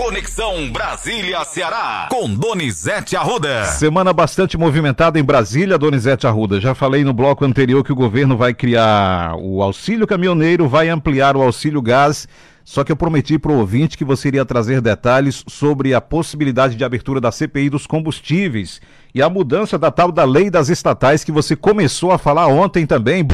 Conexão 0.00 0.72
Brasília-Ceará, 0.72 2.08
com 2.10 2.34
Donizete 2.34 3.16
Arruda. 3.16 3.66
Semana 3.66 4.14
bastante 4.14 4.56
movimentada 4.56 5.20
em 5.20 5.22
Brasília, 5.22 5.76
Donizete 5.76 6.26
Arruda. 6.26 6.58
Já 6.58 6.74
falei 6.74 7.04
no 7.04 7.12
bloco 7.12 7.44
anterior 7.44 7.84
que 7.84 7.92
o 7.92 7.94
governo 7.94 8.34
vai 8.34 8.54
criar 8.54 9.34
o 9.36 9.62
auxílio 9.62 10.06
caminhoneiro, 10.06 10.66
vai 10.66 10.88
ampliar 10.88 11.36
o 11.36 11.42
auxílio 11.42 11.82
gás. 11.82 12.26
Só 12.64 12.82
que 12.82 12.90
eu 12.90 12.96
prometi 12.96 13.38
para 13.38 13.52
o 13.52 13.58
ouvinte 13.58 13.98
que 13.98 14.04
você 14.04 14.28
iria 14.28 14.42
trazer 14.46 14.80
detalhes 14.80 15.44
sobre 15.46 15.92
a 15.92 16.00
possibilidade 16.00 16.76
de 16.76 16.84
abertura 16.84 17.20
da 17.20 17.30
CPI 17.30 17.68
dos 17.68 17.86
combustíveis 17.86 18.80
e 19.14 19.20
a 19.20 19.28
mudança 19.28 19.78
da 19.78 19.90
tal 19.90 20.10
da 20.10 20.24
lei 20.24 20.48
das 20.48 20.70
estatais 20.70 21.22
que 21.22 21.30
você 21.30 21.54
começou 21.54 22.10
a 22.10 22.16
falar 22.16 22.46
ontem 22.46 22.86
também. 22.86 23.28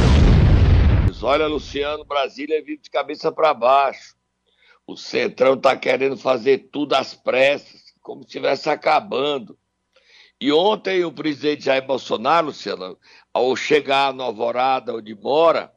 Olha, 1.22 1.46
Luciano, 1.46 2.04
Brasília 2.04 2.60
vive 2.60 2.82
de 2.82 2.90
cabeça 2.90 3.30
para 3.30 3.54
baixo. 3.54 4.15
O 4.86 4.96
Centrão 4.96 5.54
está 5.54 5.76
querendo 5.76 6.16
fazer 6.16 6.68
tudo 6.70 6.94
às 6.94 7.12
pressas, 7.12 7.82
como 8.00 8.22
se 8.22 8.28
estivesse 8.28 8.70
acabando. 8.70 9.58
E 10.40 10.52
ontem 10.52 11.04
o 11.04 11.10
presidente 11.10 11.64
Jair 11.64 11.84
Bolsonaro, 11.84 12.48
Luciano, 12.48 12.96
ao 13.34 13.56
chegar 13.56 14.12
no 14.12 14.22
Alvorada, 14.22 14.94
onde 14.94 15.14
mora, 15.14 15.72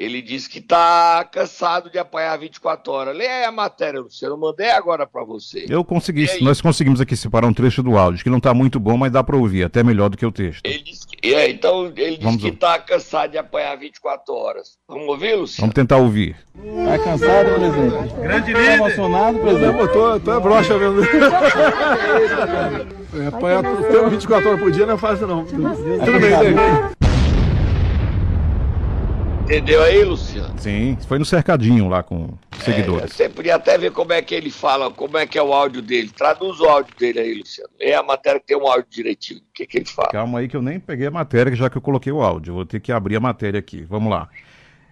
ele 0.00 0.20
disse 0.20 0.48
que 0.48 0.58
está 0.58 1.22
cansado 1.24 1.90
de 1.90 1.98
apanhar 1.98 2.36
24 2.38 2.92
horas. 2.92 3.16
Leia 3.16 3.32
aí 3.32 3.44
a 3.44 3.52
matéria, 3.52 4.00
Luciano. 4.00 4.36
Mandei 4.36 4.70
agora 4.70 5.06
para 5.06 5.22
você. 5.24 5.66
Eu 5.68 5.84
consegui, 5.84 6.26
nós 6.42 6.60
conseguimos 6.60 7.00
aqui 7.00 7.14
separar 7.14 7.46
um 7.46 7.52
trecho 7.52 7.82
do 7.82 7.96
áudio, 7.96 8.24
que 8.24 8.30
não 8.30 8.38
está 8.38 8.52
muito 8.52 8.80
bom, 8.80 8.96
mas 8.96 9.12
dá 9.12 9.22
para 9.22 9.36
ouvir, 9.36 9.62
até 9.62 9.82
melhor 9.82 10.08
do 10.08 10.16
que 10.16 10.24
o 10.24 10.32
texto. 10.32 10.64
Ele 10.64 10.82
disse 10.82 11.06
que, 11.20 11.34
é, 11.34 11.50
então, 11.50 11.92
ele 11.96 12.16
disse 12.16 12.38
que 12.38 12.48
está 12.48 12.78
cansado 12.78 13.30
de 13.30 13.38
apanhar 13.38 13.76
24 13.76 14.34
horas. 14.34 14.78
Vamos 14.88 15.08
ouvir, 15.08 15.34
Luciano? 15.34 15.62
Vamos 15.62 15.74
tentar 15.74 15.96
ouvir. 15.98 16.36
Está 16.56 16.98
cansado, 16.98 17.54
presidente? 17.54 18.14
Grande 18.14 18.50
Está 18.50 18.60
líder. 18.60 18.74
emocionado, 18.74 19.38
presidente? 19.38 19.78
Eu 19.78 19.92
tô, 19.92 20.20
tô 20.20 20.32
é 20.32 20.40
broxa 20.40 20.78
mesmo. 20.78 21.00
é, 23.22 23.26
apanhar 23.26 23.62
tempo 23.62 24.10
24 24.10 24.48
horas 24.48 24.60
por 24.60 24.72
dia 24.72 24.86
não 24.86 24.94
é 24.94 24.98
fácil, 24.98 25.26
não. 25.26 25.44
Tudo 25.44 26.20
bem? 26.20 26.99
Entendeu 29.50 29.82
aí, 29.82 30.04
Luciano? 30.04 30.54
Sim, 30.58 30.96
foi 31.08 31.18
no 31.18 31.24
cercadinho 31.24 31.88
lá 31.88 32.04
com 32.04 32.38
É, 32.52 32.62
seguidores. 32.64 33.12
você 33.12 33.28
podia 33.28 33.56
até 33.56 33.76
ver 33.76 33.90
como 33.90 34.12
é 34.12 34.22
que 34.22 34.32
ele 34.32 34.48
fala, 34.48 34.92
como 34.92 35.18
é 35.18 35.26
que 35.26 35.36
é 35.36 35.42
o 35.42 35.52
áudio 35.52 35.82
dele. 35.82 36.08
Traduz 36.16 36.60
o 36.60 36.66
áudio 36.66 36.94
dele 36.96 37.18
aí, 37.18 37.34
Luciano. 37.34 37.68
É 37.80 37.96
a 37.96 38.02
matéria 38.02 38.38
que 38.38 38.46
tem 38.46 38.56
um 38.56 38.68
áudio 38.68 38.86
direitinho. 38.88 39.40
O 39.40 39.52
que, 39.52 39.66
que 39.66 39.78
ele 39.78 39.86
fala? 39.86 40.08
Calma 40.12 40.38
aí 40.38 40.46
que 40.46 40.56
eu 40.56 40.62
nem 40.62 40.78
peguei 40.78 41.08
a 41.08 41.10
matéria, 41.10 41.52
já 41.56 41.68
que 41.68 41.76
eu 41.76 41.82
coloquei 41.82 42.12
o 42.12 42.22
áudio. 42.22 42.54
Vou 42.54 42.64
ter 42.64 42.78
que 42.78 42.92
abrir 42.92 43.16
a 43.16 43.20
matéria 43.20 43.58
aqui. 43.58 43.84
Vamos 43.90 44.08
lá. 44.12 44.28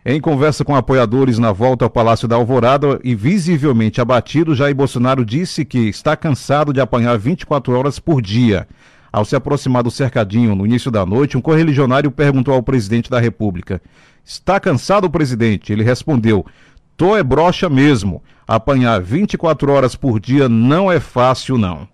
Em 0.05 0.21
conversa 0.21 0.65
com 0.65 0.75
apoiadores 0.75 1.39
na 1.39 1.53
volta 1.53 1.85
ao 1.85 1.91
Palácio 1.91 2.27
da 2.27 2.35
Alvorada 2.35 2.99
e 3.05 3.15
visivelmente 3.15 4.01
abatido, 4.01 4.57
Jair 4.57 4.75
Bolsonaro 4.75 5.25
disse 5.25 5.65
que 5.65 5.89
está 5.89 6.17
cansado 6.17 6.73
de 6.73 6.81
apanhar 6.81 7.17
24 7.17 7.79
horas 7.79 8.01
por 8.01 8.21
dia. 8.21 8.67
Ao 9.13 9.25
se 9.25 9.35
aproximar 9.35 9.83
do 9.83 9.91
cercadinho 9.91 10.55
no 10.55 10.67
início 10.67 10.91
da 10.91 11.05
noite, 11.07 11.37
um 11.37 11.41
correligionário 11.41 12.11
perguntou 12.11 12.55
ao 12.55 12.63
presidente 12.63 13.11
da 13.11 13.19
República: 13.19 13.81
Está 14.25 14.61
cansado, 14.61 15.09
presidente? 15.11 15.73
Ele 15.73 15.83
respondeu: 15.83 16.45
Tô 16.97 17.17
é 17.17 17.23
broxa 17.23 17.69
mesmo. 17.69 18.23
Apanhar 18.47 19.01
24 19.01 19.73
horas 19.73 19.95
por 19.95 20.19
dia 20.19 20.49
não 20.49 20.91
é 20.91 21.01
fácil, 21.01 21.57
não. 21.59 21.89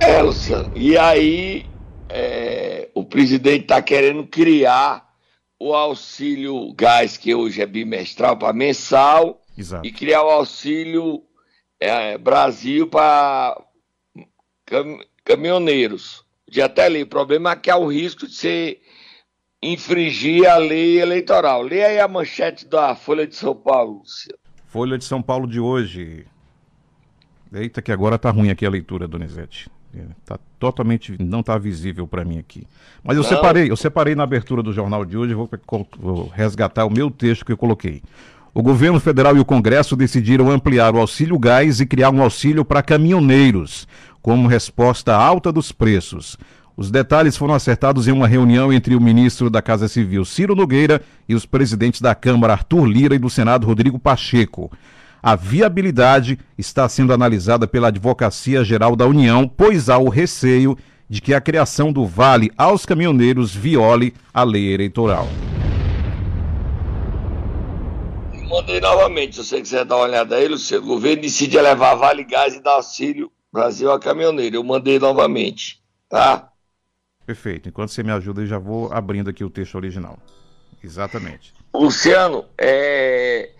É, 0.00 0.20
Luciano. 0.22 0.72
E 0.74 0.96
aí, 0.96 1.66
é, 2.08 2.88
o 2.94 3.04
presidente 3.04 3.62
está 3.62 3.80
querendo 3.80 4.26
criar 4.26 5.06
o 5.58 5.74
auxílio 5.74 6.72
gás, 6.74 7.16
que 7.16 7.34
hoje 7.34 7.62
é 7.62 7.66
bimestral, 7.66 8.36
para 8.36 8.52
mensal, 8.52 9.40
Exato. 9.56 9.86
e 9.86 9.92
criar 9.92 10.22
o 10.22 10.30
auxílio 10.30 11.22
é, 11.80 12.18
Brasil 12.18 12.86
para 12.86 13.56
cam 14.66 14.98
caminhoneiros. 15.24 16.24
Já 16.50 16.66
até 16.66 16.84
ali. 16.84 17.02
O 17.02 17.06
problema 17.06 17.52
é 17.52 17.56
que 17.56 17.70
há 17.70 17.76
o 17.76 17.90
risco 17.90 18.26
de 18.26 18.34
você 18.34 18.78
infringir 19.62 20.48
a 20.48 20.56
lei 20.56 21.00
eleitoral. 21.00 21.62
Lê 21.62 21.84
aí 21.84 21.98
a 21.98 22.06
manchete 22.06 22.66
da 22.66 22.94
Folha 22.94 23.26
de 23.26 23.34
São 23.34 23.54
Paulo, 23.54 23.98
Luciano. 24.00 24.38
Folha 24.66 24.98
de 24.98 25.04
São 25.04 25.22
Paulo 25.22 25.46
de 25.46 25.58
hoje. 25.58 26.26
Eita, 27.52 27.80
que 27.80 27.90
agora 27.90 28.18
tá 28.18 28.30
ruim 28.30 28.50
aqui 28.50 28.66
a 28.66 28.70
leitura, 28.70 29.08
Donizete. 29.08 29.70
É, 29.96 30.02
Tá 30.24 30.38
totalmente, 30.58 31.16
não 31.18 31.42
tá 31.42 31.56
visível 31.56 32.06
para 32.06 32.24
mim 32.24 32.38
aqui. 32.38 32.66
Mas 33.02 33.16
eu 33.16 33.22
Não. 33.22 33.28
separei, 33.28 33.70
eu 33.70 33.76
separei 33.76 34.14
na 34.14 34.24
abertura 34.24 34.62
do 34.62 34.72
jornal 34.72 35.04
de 35.04 35.16
hoje, 35.16 35.32
vou, 35.32 35.48
vou 35.98 36.26
resgatar 36.28 36.84
o 36.84 36.90
meu 36.90 37.10
texto 37.10 37.44
que 37.44 37.52
eu 37.52 37.56
coloquei. 37.56 38.02
O 38.52 38.62
governo 38.62 38.98
federal 38.98 39.36
e 39.36 39.40
o 39.40 39.44
Congresso 39.44 39.94
decidiram 39.94 40.50
ampliar 40.50 40.94
o 40.94 40.98
auxílio 40.98 41.38
gás 41.38 41.80
e 41.80 41.86
criar 41.86 42.10
um 42.10 42.22
auxílio 42.22 42.64
para 42.64 42.82
caminhoneiros, 42.82 43.86
como 44.26 44.48
resposta 44.48 45.14
à 45.14 45.24
alta 45.24 45.52
dos 45.52 45.70
preços. 45.70 46.36
Os 46.76 46.90
detalhes 46.90 47.36
foram 47.36 47.54
acertados 47.54 48.08
em 48.08 48.10
uma 48.10 48.26
reunião 48.26 48.72
entre 48.72 48.96
o 48.96 49.00
ministro 49.00 49.48
da 49.48 49.62
Casa 49.62 49.86
Civil, 49.86 50.24
Ciro 50.24 50.56
Nogueira, 50.56 51.00
e 51.28 51.34
os 51.36 51.46
presidentes 51.46 52.00
da 52.00 52.12
Câmara, 52.12 52.54
Arthur 52.54 52.86
Lira, 52.86 53.14
e 53.14 53.20
do 53.20 53.30
Senado, 53.30 53.68
Rodrigo 53.68 54.00
Pacheco. 54.00 54.68
A 55.22 55.36
viabilidade 55.36 56.40
está 56.58 56.88
sendo 56.88 57.12
analisada 57.12 57.68
pela 57.68 57.86
Advocacia 57.86 58.64
Geral 58.64 58.96
da 58.96 59.06
União, 59.06 59.46
pois 59.46 59.88
há 59.88 59.96
o 59.96 60.08
receio 60.08 60.76
de 61.08 61.20
que 61.20 61.32
a 61.32 61.40
criação 61.40 61.92
do 61.92 62.04
Vale 62.04 62.50
aos 62.58 62.84
caminhoneiros 62.84 63.54
viole 63.54 64.12
a 64.34 64.42
lei 64.42 64.74
eleitoral. 64.74 65.28
Mandei 68.50 68.80
novamente, 68.80 69.36
se 69.36 69.44
você 69.44 69.60
quiser 69.60 69.84
dar 69.84 69.94
uma 69.94 70.06
olhada 70.06 70.34
aí, 70.34 70.48
Luciano. 70.48 70.82
O 70.82 70.88
governo 70.88 71.22
decide 71.22 71.60
levar 71.60 71.94
Vale 71.94 72.24
Gás 72.24 72.56
e 72.56 72.60
dar 72.60 72.72
auxílio 72.72 73.30
Brasil 73.52 73.90
a 73.90 73.98
caminhoneiro. 73.98 74.56
Eu 74.56 74.64
mandei 74.64 74.98
novamente, 74.98 75.82
tá? 76.08 76.52
Perfeito. 77.24 77.68
Enquanto 77.68 77.90
você 77.90 78.02
me 78.02 78.12
ajuda, 78.12 78.42
eu 78.42 78.46
já 78.46 78.58
vou 78.58 78.92
abrindo 78.92 79.30
aqui 79.30 79.42
o 79.42 79.50
texto 79.50 79.74
original. 79.74 80.18
Exatamente. 80.82 81.52
Luciano, 81.74 82.46
é, 82.56 83.52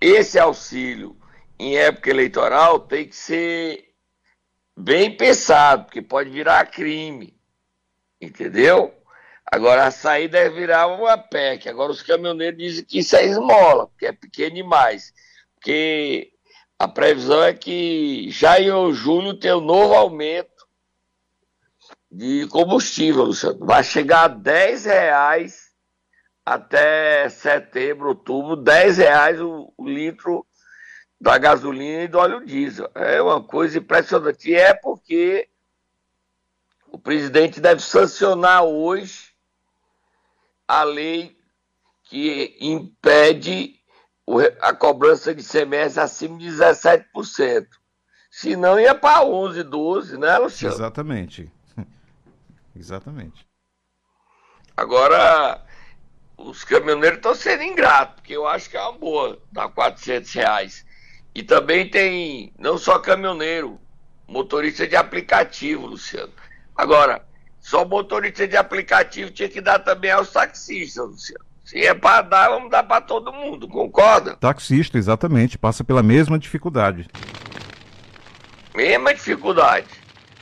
esse 0.00 0.38
auxílio 0.38 1.16
em 1.58 1.76
época 1.76 2.08
eleitoral 2.08 2.80
tem 2.80 3.06
que 3.06 3.14
ser 3.14 3.90
bem 4.76 5.14
pensado, 5.14 5.84
porque 5.84 6.00
pode 6.00 6.30
virar 6.30 6.70
crime, 6.70 7.34
entendeu? 8.20 8.94
Agora 9.52 9.84
a 9.84 9.90
saída 9.90 10.38
é 10.38 10.48
virar 10.48 10.86
uma 10.86 11.18
PEC. 11.18 11.68
Agora 11.68 11.92
os 11.92 12.02
caminhoneiros 12.02 12.58
dizem 12.58 12.84
que 12.84 13.00
isso 13.00 13.16
é 13.16 13.26
esmola, 13.26 13.88
porque 13.88 14.06
é 14.06 14.12
pequeno 14.12 14.54
demais. 14.54 15.12
Porque 15.54 16.32
a 16.80 16.88
previsão 16.88 17.42
é 17.42 17.52
que 17.52 18.30
já 18.30 18.58
em 18.58 18.92
julho 18.94 19.34
tem 19.34 19.52
um 19.52 19.60
novo 19.60 19.92
aumento 19.92 20.66
de 22.10 22.46
combustível, 22.46 23.24
Luciano. 23.24 23.58
Vai 23.66 23.84
chegar 23.84 24.22
a 24.22 24.28
10 24.28 24.86
reais 24.86 25.74
até 26.42 27.28
setembro, 27.28 28.08
outubro, 28.08 28.56
10 28.56 28.96
reais 28.96 29.38
o, 29.42 29.70
o 29.76 29.86
litro 29.86 30.46
da 31.20 31.36
gasolina 31.36 32.04
e 32.04 32.08
do 32.08 32.16
óleo 32.16 32.46
diesel. 32.46 32.90
É 32.94 33.20
uma 33.20 33.42
coisa 33.44 33.76
impressionante. 33.76 34.48
E 34.48 34.54
é 34.54 34.72
porque 34.72 35.50
o 36.90 36.98
presidente 36.98 37.60
deve 37.60 37.82
sancionar 37.82 38.64
hoje 38.64 39.34
a 40.66 40.82
lei 40.82 41.36
que 42.04 42.56
impede 42.58 43.79
a 44.60 44.72
cobrança 44.72 45.34
de 45.34 45.42
CMS 45.42 45.98
acima 45.98 46.38
de 46.38 46.46
17%. 46.46 47.66
Senão 48.30 48.78
ia 48.78 48.94
para 48.94 49.24
11, 49.24 49.62
12, 49.64 50.18
né, 50.18 50.38
Luciano? 50.38 50.74
Exatamente. 50.74 51.52
Exatamente. 52.76 53.46
Agora, 54.76 55.60
os 56.36 56.64
caminhoneiros 56.64 57.18
estão 57.18 57.34
sendo 57.34 57.62
ingratos, 57.62 58.14
porque 58.16 58.34
eu 58.34 58.46
acho 58.46 58.70
que 58.70 58.76
é 58.76 58.82
uma 58.82 58.92
boa, 58.92 59.38
dar 59.50 59.68
400 59.68 60.32
reais. 60.32 60.86
E 61.34 61.42
também 61.42 61.88
tem, 61.88 62.52
não 62.58 62.78
só 62.78 62.98
caminhoneiro, 62.98 63.80
motorista 64.26 64.86
de 64.86 64.96
aplicativo, 64.96 65.86
Luciano. 65.86 66.32
Agora, 66.74 67.24
só 67.60 67.84
motorista 67.84 68.48
de 68.48 68.56
aplicativo 68.56 69.30
tinha 69.30 69.48
que 69.48 69.60
dar 69.60 69.80
também 69.80 70.10
aos 70.10 70.30
taxistas, 70.30 71.06
Luciano. 71.06 71.49
Se 71.70 71.86
é 71.86 71.94
para 71.94 72.22
dar, 72.22 72.48
vamos 72.48 72.68
dar 72.68 72.82
para 72.82 73.00
todo 73.00 73.32
mundo, 73.32 73.68
concorda? 73.68 74.34
Taxista, 74.34 74.98
exatamente. 74.98 75.56
Passa 75.56 75.84
pela 75.84 76.02
mesma 76.02 76.36
dificuldade. 76.36 77.06
Mesma 78.74 79.14
dificuldade. 79.14 79.86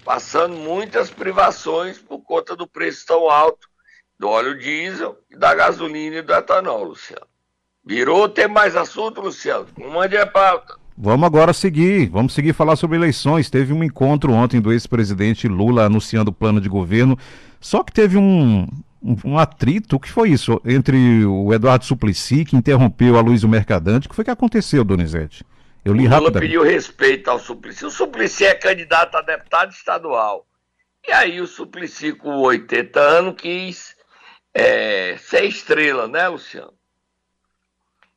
Passando 0.03 0.57
muitas 0.57 1.11
privações 1.11 1.99
por 1.99 2.21
conta 2.21 2.57
do 2.57 2.67
preço 2.67 3.05
tão 3.05 3.29
alto 3.29 3.69
do 4.19 4.27
óleo 4.27 4.59
diesel, 4.59 5.19
da 5.37 5.55
gasolina 5.55 6.17
e 6.17 6.23
do 6.23 6.33
etanol, 6.33 6.83
Luciano. 6.83 7.27
Virou, 7.85 8.27
tem 8.27 8.49
mais 8.49 8.75
assunto, 8.75 9.21
Luciano? 9.21 9.67
Não 9.77 9.91
mande 9.91 10.17
a 10.17 10.27
pauta. 10.27 10.77
Vamos 10.97 11.27
agora 11.27 11.53
seguir, 11.53 12.09
vamos 12.09 12.33
seguir 12.33 12.55
falar 12.55 12.77
sobre 12.77 12.97
eleições. 12.97 13.51
Teve 13.51 13.75
um 13.75 13.85
encontro 13.85 14.33
ontem 14.33 14.63
do 14.63 14.73
ex-presidente 14.73 15.47
Lula 15.47 15.85
anunciando 15.85 16.31
o 16.31 16.35
plano 16.35 16.59
de 16.59 16.71
governo, 16.71 17.19
só 17.61 17.85
que 17.85 17.93
teve 17.93 18.17
um, 18.17 18.67
um, 19.03 19.33
um 19.33 19.39
atrito, 19.39 19.97
o 19.97 20.01
que 20.01 20.11
foi 20.11 20.31
isso? 20.31 20.61
Entre 20.65 21.25
o 21.25 21.53
Eduardo 21.53 21.85
Suplicy, 21.85 22.45
que 22.45 22.57
interrompeu 22.57 23.17
a 23.17 23.21
Luiz 23.21 23.45
Mercadante, 23.45 24.07
o 24.07 24.11
que 24.11 24.17
foi 24.17 24.25
que 24.25 24.31
aconteceu, 24.31 24.85
Donizete? 24.85 25.45
Eu 25.85 25.95
li 25.95 26.07
O 26.07 26.19
Lula 26.19 26.33
pediu 26.33 26.63
respeito 26.63 27.31
ao 27.31 27.39
Suplicy. 27.39 27.87
O 27.87 27.91
Suplicy 27.91 28.45
é 28.45 28.55
candidato 28.55 29.17
a 29.17 29.23
deputado 29.23 29.71
estadual. 29.71 30.47
E 31.07 31.13
aí 31.13 31.41
o 31.41 31.47
Suplicy, 31.47 32.13
com 32.13 32.37
80 32.41 33.01
anos, 33.01 33.35
quis 33.41 33.97
é, 34.53 35.17
ser 35.17 35.45
estrela, 35.45 36.07
né, 36.07 36.29
Luciano? 36.29 36.75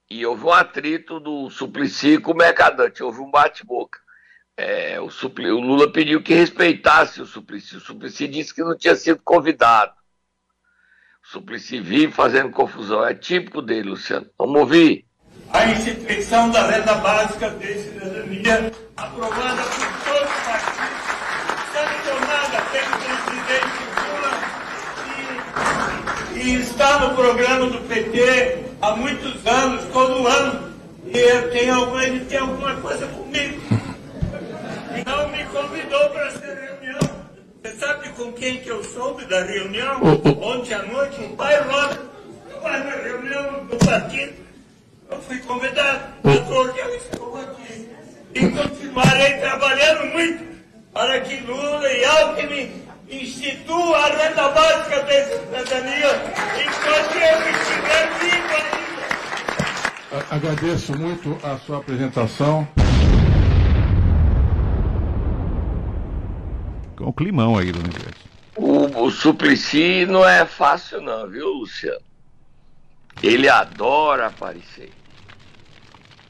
E 0.10 0.26
houve 0.26 0.44
um 0.44 0.52
atrito 0.52 1.20
do 1.20 1.50
Suplicy 1.50 2.18
com 2.18 2.34
o 2.34 2.36
Mercadante, 2.36 3.02
houve 3.02 3.22
um 3.22 3.32
bate-boca. 3.32 4.00
É, 4.58 5.00
o, 5.00 5.06
o 5.08 5.60
Lula 5.62 5.92
pediu 5.92 6.22
que 6.22 6.34
respeitasse 6.34 7.22
o 7.22 7.26
Suplicy. 7.26 7.78
O 7.78 7.80
Suplicy 7.80 8.28
disse 8.28 8.54
que 8.54 8.62
não 8.62 8.78
tinha 8.78 8.96
sido 8.96 9.22
convidado. 9.24 9.94
Suplicy 11.24 11.80
vive 11.80 12.12
fazendo 12.12 12.52
confusão. 12.52 13.06
É 13.06 13.14
típico 13.14 13.62
dele, 13.62 13.90
Luciano. 13.90 14.28
Vamos 14.38 14.60
ouvir. 14.62 15.06
a 15.54 15.66
instituição 15.66 16.50
da 16.50 16.66
renda 16.68 16.96
básica 16.96 17.50
de 17.52 17.74
cidadania, 17.74 18.72
aprovada 18.96 19.62
por 19.64 19.88
todos 20.06 20.30
os 20.32 20.42
partidos, 20.46 21.02
sancionada 21.74 22.62
pelo 22.72 22.98
presidente 23.02 23.82
Lula 24.02 24.34
e, 26.36 26.40
e 26.40 26.62
está 26.62 27.00
no 27.00 27.16
programa 27.16 27.66
do 27.68 27.82
PT 27.88 28.66
há 28.82 28.96
muitos 28.96 29.46
anos, 29.46 29.86
todo 29.92 30.28
ano. 30.28 30.72
E 31.06 31.18
eu 31.18 31.52
tenho 31.52 31.76
alguma, 31.76 32.04
ele 32.06 32.26
tem 32.26 32.38
alguma 32.38 32.76
coisa 32.76 33.06
comigo. 33.08 33.62
E 34.96 35.04
não 35.10 35.28
me 35.30 35.44
convidou 35.46 36.10
para 36.12 36.30
reunião. 36.30 36.71
Você 37.64 37.76
sabe 37.78 38.10
com 38.10 38.32
quem 38.34 38.60
que 38.60 38.70
eu 38.70 38.84
soube 38.84 39.24
da 39.26 39.44
reunião? 39.44 40.02
Ontem 40.42 40.74
à 40.74 40.82
noite, 40.84 41.22
o 41.22 41.36
pai 41.36 41.60
Rosa 41.62 42.00
vai 42.62 42.84
na 42.84 42.92
reunião 42.96 43.66
do 43.66 43.78
partido. 43.86 44.34
Eu 45.10 45.22
fui 45.22 45.38
convidado, 45.40 46.00
mas 46.24 46.50
hoje 46.50 46.80
eu 46.80 46.96
estou 46.96 47.38
aqui. 47.40 47.90
E 48.34 48.50
continuarei 48.50 49.34
trabalhando 49.40 50.06
muito 50.14 50.44
para 50.94 51.20
que 51.22 51.36
Lula 51.42 51.88
e 51.92 52.04
Alckmin 52.06 52.72
instituam 53.10 53.94
a 53.94 54.06
renda 54.08 54.50
básica 54.50 55.04
de 55.04 55.24
cidadania 55.26 56.08
enquanto 56.62 57.16
eu 57.16 57.52
estiver 57.52 58.10
vivo 58.20 58.54
ainda. 58.56 60.26
A- 60.32 60.36
Agradeço 60.36 60.98
muito 60.98 61.38
a 61.44 61.58
sua 61.58 61.78
apresentação. 61.78 62.68
Com 67.02 67.10
o 67.10 67.14
climão 67.14 67.58
aí, 67.58 67.72
Donizete. 67.72 68.30
O, 68.56 69.06
o 69.06 69.10
Suplicy 69.10 70.06
não 70.06 70.28
é 70.28 70.46
fácil 70.46 71.02
não, 71.02 71.28
viu, 71.28 71.48
Luciano? 71.48 72.00
Ele 73.24 73.50
adora 73.50 74.28
aparecer. 74.28 74.92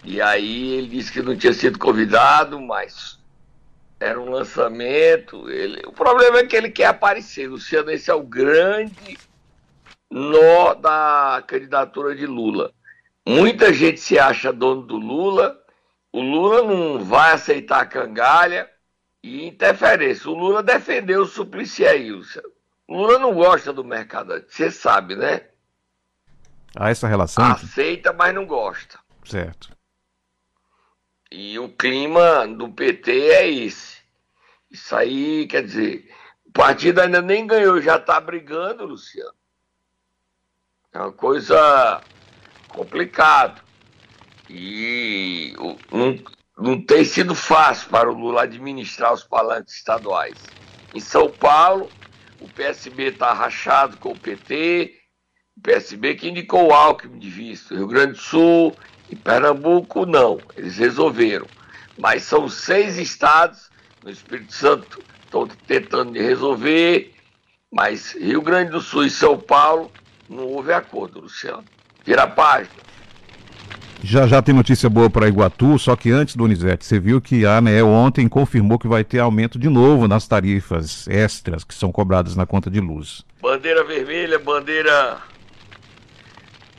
E 0.01 0.21
aí 0.21 0.71
ele 0.71 0.87
disse 0.87 1.11
que 1.11 1.21
não 1.21 1.35
tinha 1.35 1.51
sido 1.51 1.77
convidado, 1.77 2.57
mas 2.57 3.19
era 3.99 4.19
um 4.19 4.29
lançamento. 4.31 5.49
Ele... 5.49 5.81
O 5.85 5.91
problema 5.91 6.39
é 6.39 6.45
que 6.45 6.55
ele 6.55 6.69
quer 6.69 6.85
aparecer. 6.85 7.49
Luciano, 7.49 7.91
esse 7.91 8.09
é 8.09 8.13
o 8.13 8.23
grande 8.23 9.17
nó 10.09 10.73
da 10.73 11.43
candidatura 11.45 12.15
de 12.15 12.25
Lula. 12.25 12.71
Muita 13.27 13.73
gente 13.73 13.99
se 13.99 14.17
acha 14.17 14.53
dono 14.53 14.83
do 14.83 14.95
Lula. 14.95 15.59
O 16.13 16.21
Lula 16.21 16.61
não 16.63 17.03
vai 17.03 17.33
aceitar 17.33 17.81
a 17.81 17.85
cangalha 17.85 18.69
e 19.23 19.45
interferência. 19.45 20.29
O 20.29 20.33
Lula 20.33 20.63
defendeu 20.63 21.21
o 21.21 21.27
Suplicy 21.27 21.85
aí, 21.85 22.11
Luciano. 22.11 22.49
O 22.87 22.97
Lula 22.97 23.19
não 23.19 23.33
gosta 23.33 23.71
do 23.71 23.83
mercado, 23.83 24.43
você 24.47 24.71
sabe, 24.71 25.15
né? 25.15 25.47
Há 26.75 26.89
essa 26.89 27.07
relação? 27.07 27.45
Aceita, 27.45 28.13
mas 28.13 28.33
não 28.33 28.45
gosta. 28.45 28.99
Certo. 29.23 29.75
E 31.31 31.57
o 31.59 31.69
clima 31.69 32.47
do 32.47 32.69
PT 32.69 33.11
é 33.11 33.49
esse. 33.49 34.01
Isso 34.69 34.95
aí, 34.95 35.47
quer 35.47 35.63
dizer, 35.63 36.09
o 36.45 36.51
partido 36.51 36.99
ainda 36.99 37.21
nem 37.21 37.45
ganhou, 37.45 37.81
já 37.81 37.97
está 37.97 38.19
brigando, 38.19 38.85
Luciano. 38.85 39.33
É 40.93 40.99
uma 40.99 41.11
coisa 41.11 42.01
complicada. 42.67 43.61
E 44.49 45.53
não, 45.91 46.17
não 46.57 46.81
tem 46.81 47.03
sido 47.03 47.33
fácil 47.33 47.89
para 47.89 48.09
o 48.09 48.13
Lula 48.13 48.43
administrar 48.43 49.13
os 49.13 49.23
palanques 49.23 49.75
estaduais. 49.75 50.35
Em 50.93 50.99
São 50.99 51.29
Paulo, 51.29 51.89
o 52.39 52.47
PSB 52.47 53.09
está 53.09 53.33
rachado 53.33 53.97
com 53.97 54.11
o 54.11 54.19
PT, 54.19 54.95
o 55.57 55.61
PSB 55.61 56.15
que 56.15 56.29
indicou 56.29 56.67
o 56.67 56.73
Alckmin 56.73 57.19
de 57.19 57.29
visto. 57.29 57.75
Rio 57.75 57.87
Grande 57.87 58.13
do 58.13 58.19
Sul, 58.19 58.75
em 59.11 59.15
Pernambuco, 59.15 60.05
não. 60.05 60.39
Eles 60.55 60.77
resolveram. 60.77 61.47
Mas 61.97 62.23
são 62.23 62.49
seis 62.49 62.97
estados, 62.97 63.69
no 64.03 64.09
Espírito 64.09 64.53
Santo, 64.53 65.01
estão 65.23 65.47
tentando 65.47 66.13
resolver, 66.13 67.13
mas 67.71 68.13
Rio 68.13 68.41
Grande 68.41 68.71
do 68.71 68.81
Sul 68.81 69.05
e 69.05 69.09
São 69.09 69.37
Paulo 69.37 69.91
não 70.27 70.47
houve 70.47 70.73
acordo, 70.73 71.21
Luciano. 71.21 71.63
Vira 72.03 72.23
a 72.23 72.27
página. 72.27 72.90
Já 74.03 74.25
já 74.25 74.41
tem 74.41 74.53
notícia 74.53 74.89
boa 74.89 75.09
para 75.11 75.27
Iguatu, 75.27 75.77
só 75.77 75.95
que 75.95 76.09
antes, 76.09 76.35
Donizete, 76.35 76.83
você 76.85 76.99
viu 76.99 77.21
que 77.21 77.45
a 77.45 77.57
ANEEL 77.57 77.87
ontem 77.87 78.27
confirmou 78.27 78.79
que 78.79 78.87
vai 78.87 79.03
ter 79.03 79.19
aumento 79.19 79.59
de 79.59 79.69
novo 79.69 80.07
nas 80.07 80.27
tarifas 80.27 81.07
extras 81.07 81.63
que 81.63 81.73
são 81.73 81.91
cobradas 81.91 82.35
na 82.35 82.45
conta 82.45 82.69
de 82.69 82.79
luz. 82.79 83.23
Bandeira 83.41 83.83
vermelha, 83.83 84.39
bandeira. 84.39 85.19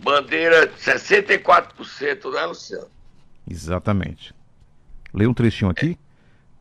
Bandeira 0.02 0.68
64%, 0.84 2.32
né, 2.32 2.44
Luciano? 2.46 2.88
Exatamente. 3.48 4.34
Lê 5.14 5.24
um 5.26 5.34
trechinho 5.34 5.70
aqui 5.70 5.96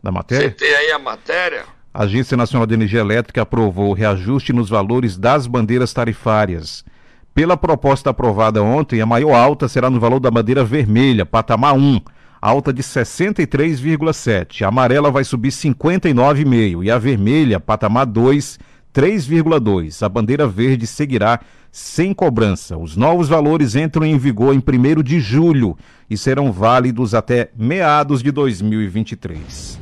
da 0.04 0.12
Você 0.12 0.16
matéria. 0.16 0.52
tem 0.52 0.76
aí 0.76 0.92
a 0.92 1.00
matéria? 1.00 1.66
A 1.92 2.04
Agência 2.04 2.38
Nacional 2.38 2.68
de 2.68 2.76
Energia 2.76 3.00
Elétrica 3.00 3.42
aprovou 3.42 3.90
o 3.90 3.94
reajuste 3.94 4.54
nos 4.54 4.70
valores 4.70 5.18
das 5.18 5.48
bandeiras 5.48 5.92
tarifárias. 5.92 6.86
Pela 7.34 7.56
proposta 7.56 8.10
aprovada 8.10 8.62
ontem, 8.62 9.00
a 9.00 9.06
maior 9.06 9.34
alta 9.34 9.70
será 9.70 9.90
no 9.90 10.02
valor 10.02 10.20
da 10.20 10.30
bandeira 10.30 10.66
vermelha, 10.66 11.26
patamar 11.26 11.74
1, 11.74 12.02
alta 12.42 12.74
de 12.74 12.84
63,7. 12.84 14.64
A 14.64 14.68
amarela 14.68 15.10
vai 15.10 15.24
subir 15.24 15.50
59,5 15.50 16.84
e 16.84 16.92
a 16.92 16.98
vermelha, 16.98 17.58
patamar 17.58 18.06
2, 18.06 18.60
3,2. 18.94 20.06
A 20.06 20.10
bandeira 20.10 20.46
verde 20.46 20.86
seguirá 20.86 21.40
sem 21.72 22.14
cobrança. 22.14 22.78
Os 22.78 22.98
novos 22.98 23.30
valores 23.30 23.76
entram 23.76 24.06
em 24.06 24.18
vigor 24.18 24.54
em 24.54 24.60
1 24.60 25.02
de 25.02 25.22
julho 25.22 25.78
e 26.10 26.18
serão 26.18 26.52
válidos 26.52 27.16
até 27.16 27.50
meados 27.56 28.22
de 28.22 28.30
2023. 28.30 29.80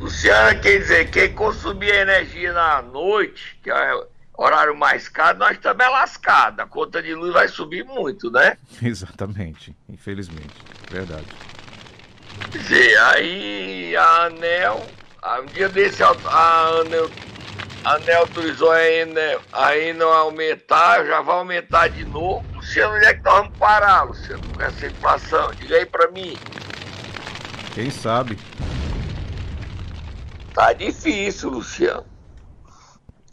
Luciana, 0.00 0.56
quer 0.56 0.80
dizer, 0.80 1.08
quem 1.08 1.32
consumir 1.32 1.94
energia 1.94 2.52
na 2.52 2.82
noite, 2.82 3.56
que 3.62 3.70
é 3.70 3.94
horário 4.36 4.76
mais 4.76 5.08
caro, 5.08 5.38
nós 5.38 5.52
estamos 5.52 5.84
é 5.84 5.88
lascados. 5.88 6.58
A 6.58 6.66
conta 6.66 7.02
de 7.02 7.14
luz 7.14 7.32
vai 7.32 7.48
subir 7.48 7.84
muito, 7.84 8.30
né? 8.30 8.56
Exatamente, 8.82 9.74
infelizmente. 9.88 10.54
Verdade. 10.90 11.26
Quer 12.50 12.58
dizer, 12.58 12.98
aí 12.98 13.96
a 13.96 14.24
ANEL, 14.24 14.86
um 15.40 15.46
dia 15.46 15.68
desse 15.68 16.02
a 16.02 16.08
ANEL, 16.80 17.10
a 17.84 17.94
ANEL 17.94 18.20
autorizou 18.20 18.70
a 18.72 18.82
Enel 18.82 19.40
a 19.52 19.76
Enel 19.76 20.12
a 20.12 20.18
aumentar, 20.18 21.04
já 21.04 21.20
vai 21.20 21.36
aumentar 21.36 21.88
de 21.88 22.04
novo. 22.04 22.44
Luciano, 22.54 22.96
onde 22.96 23.06
é 23.06 23.14
que 23.14 23.22
nós 23.22 23.38
vamos 23.38 23.58
parar, 23.58 24.02
Luciano, 24.02 24.42
com 24.54 24.62
essa 24.62 24.86
inflação? 24.86 25.52
Diga 25.52 25.76
aí 25.76 25.86
pra 25.86 26.10
mim. 26.10 26.36
Quem 27.74 27.90
sabe? 27.90 28.38
Tá 30.54 30.72
difícil, 30.72 31.50
Luciano. 31.50 32.13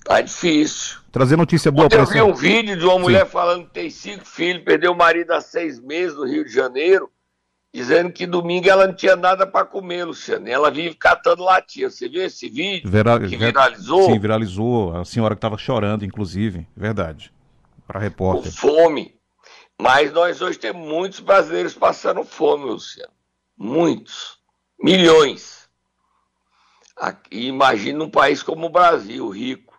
Tá 0.03 0.21
difícil. 0.21 0.99
Trazer 1.11 1.37
notícia 1.37 1.71
boa 1.71 1.87
para 1.87 1.99
eu 1.99 2.05
vi 2.05 2.21
um 2.21 2.33
vídeo 2.33 2.77
de 2.77 2.85
uma 2.85 2.97
mulher 2.97 3.25
falando 3.25 3.65
que 3.65 3.73
tem 3.73 3.89
cinco 3.89 4.25
filhos, 4.25 4.63
perdeu 4.63 4.93
o 4.93 4.97
marido 4.97 5.31
há 5.31 5.41
seis 5.41 5.79
meses 5.79 6.15
no 6.15 6.25
Rio 6.25 6.43
de 6.43 6.51
Janeiro, 6.51 7.09
dizendo 7.73 8.11
que 8.11 8.25
domingo 8.25 8.69
ela 8.69 8.87
não 8.87 8.95
tinha 8.95 9.15
nada 9.15 9.45
para 9.45 9.65
comer, 9.65 10.05
Luciano. 10.05 10.47
E 10.47 10.51
ela 10.51 10.71
vive 10.71 10.95
catando 10.95 11.43
latinha. 11.43 11.89
Você 11.89 12.09
viu 12.09 12.23
esse 12.23 12.49
vídeo 12.49 12.89
Vera... 12.89 13.19
que 13.19 13.37
viralizou? 13.37 14.05
Sim, 14.05 14.19
viralizou. 14.19 14.95
A 14.97 15.05
senhora 15.05 15.35
que 15.35 15.39
estava 15.39 15.57
chorando, 15.57 16.03
inclusive. 16.03 16.67
Verdade. 16.75 17.31
Para 17.85 17.99
Com 17.99 18.03
repórter. 18.03 18.51
fome. 18.51 19.15
Mas 19.79 20.11
nós 20.11 20.41
hoje 20.41 20.57
temos 20.59 20.87
muitos 20.87 21.19
brasileiros 21.19 21.73
passando 21.73 22.23
fome, 22.23 22.65
Luciano. 22.65 23.11
Muitos. 23.57 24.39
Milhões. 24.81 25.69
Aqui, 26.97 27.47
imagina 27.47 28.03
um 28.03 28.09
país 28.09 28.43
como 28.43 28.67
o 28.67 28.69
Brasil, 28.69 29.27
rico. 29.29 29.70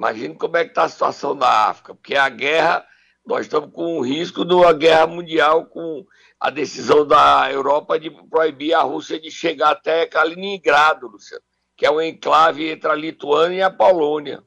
Imagina 0.00 0.34
como 0.34 0.56
é 0.56 0.64
que 0.64 0.70
está 0.70 0.84
a 0.84 0.88
situação 0.88 1.36
da 1.36 1.68
África. 1.68 1.94
Porque 1.94 2.16
a 2.16 2.26
guerra, 2.30 2.82
nós 3.24 3.42
estamos 3.42 3.70
com 3.70 3.98
o 3.98 4.00
risco 4.00 4.46
de 4.46 4.54
uma 4.54 4.72
guerra 4.72 5.06
mundial 5.06 5.66
com 5.66 6.06
a 6.40 6.48
decisão 6.48 7.06
da 7.06 7.52
Europa 7.52 8.00
de 8.00 8.10
proibir 8.10 8.72
a 8.72 8.80
Rússia 8.80 9.20
de 9.20 9.30
chegar 9.30 9.72
até 9.72 10.06
Kaliningrado, 10.06 11.06
Luciano, 11.06 11.44
que 11.76 11.84
é 11.84 11.90
um 11.90 12.00
enclave 12.00 12.70
entre 12.70 12.88
a 12.90 12.94
Lituânia 12.94 13.58
e 13.58 13.62
a 13.62 13.70
Polônia. 13.70 14.42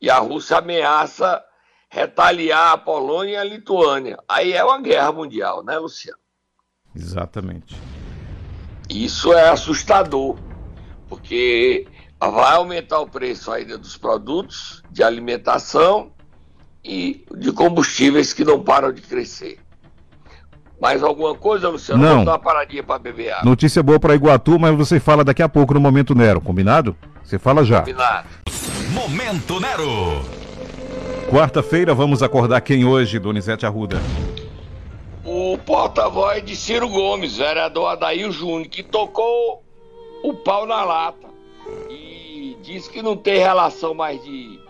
E 0.00 0.10
a 0.10 0.18
Rússia 0.18 0.58
ameaça 0.58 1.40
retaliar 1.88 2.72
a 2.72 2.78
Polônia 2.78 3.34
e 3.34 3.36
a 3.36 3.44
Lituânia. 3.44 4.18
Aí 4.28 4.54
é 4.54 4.64
uma 4.64 4.80
guerra 4.80 5.12
mundial, 5.12 5.62
né, 5.62 5.78
Luciano? 5.78 6.18
Exatamente. 6.96 7.76
Isso 8.90 9.32
é 9.32 9.50
assustador, 9.50 10.36
porque 11.08 11.86
vai 12.20 12.56
aumentar 12.56 13.00
o 13.00 13.06
preço 13.06 13.50
ainda 13.52 13.78
dos 13.78 13.96
produtos 13.96 14.82
de 14.90 15.02
alimentação 15.02 16.10
e 16.84 17.24
de 17.36 17.52
combustíveis 17.52 18.32
que 18.32 18.44
não 18.44 18.62
param 18.62 18.92
de 18.92 19.02
crescer. 19.02 19.58
Mais 20.80 21.02
alguma 21.02 21.34
coisa, 21.34 21.68
Luciano? 21.68 22.02
Não. 22.02 22.10
Vamos 22.10 22.26
dar 22.26 22.32
uma 22.32 22.38
paradinha 22.38 22.82
para 22.82 22.98
beber 22.98 23.32
água. 23.32 23.44
Notícia 23.44 23.82
boa 23.82 23.98
para 23.98 24.14
Iguatu, 24.14 24.58
mas 24.58 24.76
você 24.76 25.00
fala 25.00 25.24
daqui 25.24 25.42
a 25.42 25.48
pouco 25.48 25.74
no 25.74 25.80
Momento 25.80 26.14
Nero, 26.14 26.40
combinado? 26.40 26.96
Você 27.24 27.38
fala 27.38 27.64
já. 27.64 27.80
Combinado. 27.80 28.28
Momento 28.92 29.60
Nero. 29.60 30.38
Quarta-feira 31.30 31.94
vamos 31.94 32.22
acordar 32.22 32.60
quem 32.60 32.84
hoje, 32.84 33.18
Donizete 33.18 33.66
Arruda? 33.66 34.00
O 35.24 35.58
porta-voz 35.58 36.42
de 36.42 36.56
Ciro 36.56 36.88
Gomes, 36.88 37.36
vereador 37.36 37.88
Adair 37.90 38.30
Júnior, 38.30 38.68
que 38.68 38.82
tocou 38.82 39.62
o 40.22 40.32
pau 40.32 40.64
na 40.64 40.84
lata 40.84 41.28
e 41.90 42.07
disse 42.62 42.90
que 42.90 43.02
não 43.02 43.16
tem 43.16 43.38
relação 43.38 43.94
mais 43.94 44.22
de 44.22 44.60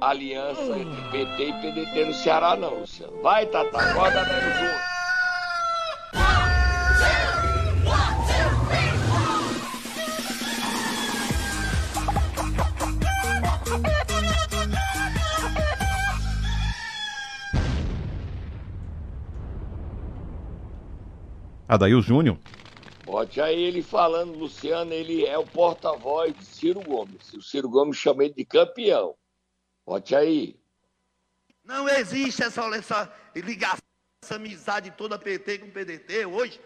aliança 0.00 0.78
entre 0.78 1.10
PT 1.10 1.48
e 1.48 1.52
PDT 1.52 2.04
no 2.04 2.14
Ceará, 2.14 2.56
não, 2.56 2.80
Luciano. 2.80 3.20
Vai, 3.22 3.46
Tata, 3.46 3.78
acorda, 3.78 4.20
Adair 4.20 4.54
Júnior. 4.54 4.96
Adail 21.68 22.00
Júnior? 22.00 22.38
Bote 23.06 23.40
aí 23.40 23.62
ele 23.62 23.84
falando, 23.84 24.36
Luciano, 24.36 24.92
ele 24.92 25.24
é 25.24 25.38
o 25.38 25.46
porta-voz 25.46 26.36
de 26.36 26.44
Ciro 26.44 26.80
Gomes. 26.80 27.32
O 27.34 27.40
Ciro 27.40 27.68
Gomes 27.68 27.96
chama 27.96 28.24
ele 28.24 28.34
de 28.34 28.44
campeão. 28.44 29.14
Bote 29.86 30.16
aí. 30.16 30.58
Não 31.64 31.88
existe 31.88 32.42
essa, 32.42 32.62
essa 32.74 33.14
ligação, 33.36 33.78
essa 34.20 34.34
amizade 34.34 34.90
toda 34.90 35.16
PT 35.16 35.58
com 35.58 35.70
PDT 35.70 36.26
hoje. 36.26 36.60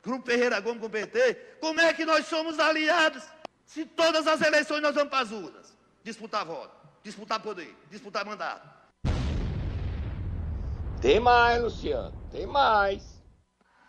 Grupo 0.00 0.30
Ferreira 0.30 0.60
Gomes 0.60 0.80
com 0.80 0.88
PT. 0.88 1.34
Como 1.60 1.80
é 1.80 1.92
que 1.92 2.04
nós 2.04 2.24
somos 2.26 2.60
aliados 2.60 3.24
se 3.66 3.84
todas 3.84 4.28
as 4.28 4.40
eleições 4.42 4.80
nós 4.80 4.94
vamos 4.94 5.10
para 5.10 5.24
as 5.24 5.32
urnas? 5.32 5.76
Disputar 6.04 6.46
voto, 6.46 6.72
disputar 7.02 7.42
poder, 7.42 7.76
disputar 7.90 8.24
mandato. 8.24 8.64
Tem 11.02 11.18
mais, 11.18 11.60
Luciano, 11.60 12.16
tem 12.30 12.46
mais. 12.46 13.20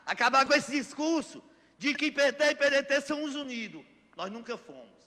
Acabar 0.04 0.48
com 0.48 0.54
esse 0.56 0.72
discurso 0.72 1.44
de 1.82 1.96
que 1.96 2.12
PT 2.12 2.44
e 2.52 2.56
PDT 2.56 3.02
são 3.02 3.24
os 3.24 3.34
unidos. 3.34 3.82
Nós 4.16 4.32
nunca 4.32 4.56
fomos. 4.56 5.02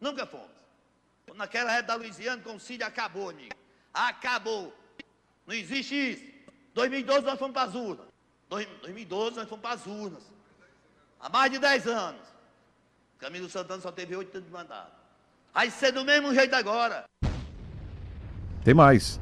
Nunca 0.00 0.26
fomos. 0.26 0.50
Naquela 1.36 1.70
época 1.72 1.86
da 1.86 1.94
Luiziana, 1.94 2.42
o 2.42 2.44
concílio 2.44 2.84
acabou, 2.84 3.30
amigo. 3.30 3.54
Acabou. 3.92 4.74
Não 5.46 5.54
existe 5.54 5.94
isso. 5.94 6.24
2012 6.74 7.24
nós 7.24 7.38
fomos 7.38 7.54
para 7.54 7.68
as 7.68 7.76
urnas. 7.76 8.06
Dois- 8.50 8.66
2012 8.82 9.36
nós 9.36 9.48
fomos 9.48 9.62
para 9.62 9.74
as 9.76 9.86
urnas. 9.86 10.24
Há 11.20 11.28
mais 11.28 11.52
de 11.52 11.60
10 11.60 11.86
anos. 11.86 12.26
Camilo 13.16 13.48
Santana 13.48 13.80
só 13.80 13.92
teve 13.92 14.16
8 14.16 14.34
anos 14.36 14.48
de 14.48 14.52
mandato. 14.52 14.90
Vai 15.52 15.70
ser 15.70 15.92
do 15.92 16.04
mesmo 16.04 16.34
jeito 16.34 16.56
agora. 16.56 17.04
Tem 18.64 18.74
mais. 18.74 19.20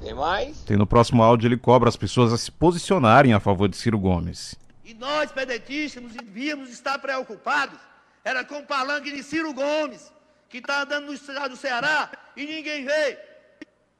Tem 0.00 0.14
mais? 0.14 0.62
Tem 0.62 0.78
no 0.78 0.86
próximo 0.86 1.22
áudio 1.22 1.48
ele 1.48 1.58
cobra 1.58 1.90
as 1.90 1.96
pessoas 1.96 2.32
a 2.32 2.38
se 2.38 2.50
posicionarem 2.50 3.34
a 3.34 3.38
favor 3.40 3.68
de 3.68 3.76
Ciro 3.76 3.98
Gomes. 3.98 4.54
E 4.84 4.94
nós, 4.94 5.30
pedetistas, 5.30 6.02
devíamos 6.12 6.70
estar 6.70 6.98
preocupados. 6.98 7.78
Era 8.24 8.44
com 8.44 8.58
o 8.58 8.66
palanque 8.66 9.12
de 9.12 9.22
Ciro 9.22 9.52
Gomes, 9.52 10.12
que 10.48 10.58
está 10.58 10.82
andando 10.82 11.06
no 11.06 11.14
estado 11.14 11.50
do 11.50 11.56
Ceará 11.56 12.10
e 12.36 12.44
ninguém 12.44 12.84
vê. 12.84 13.18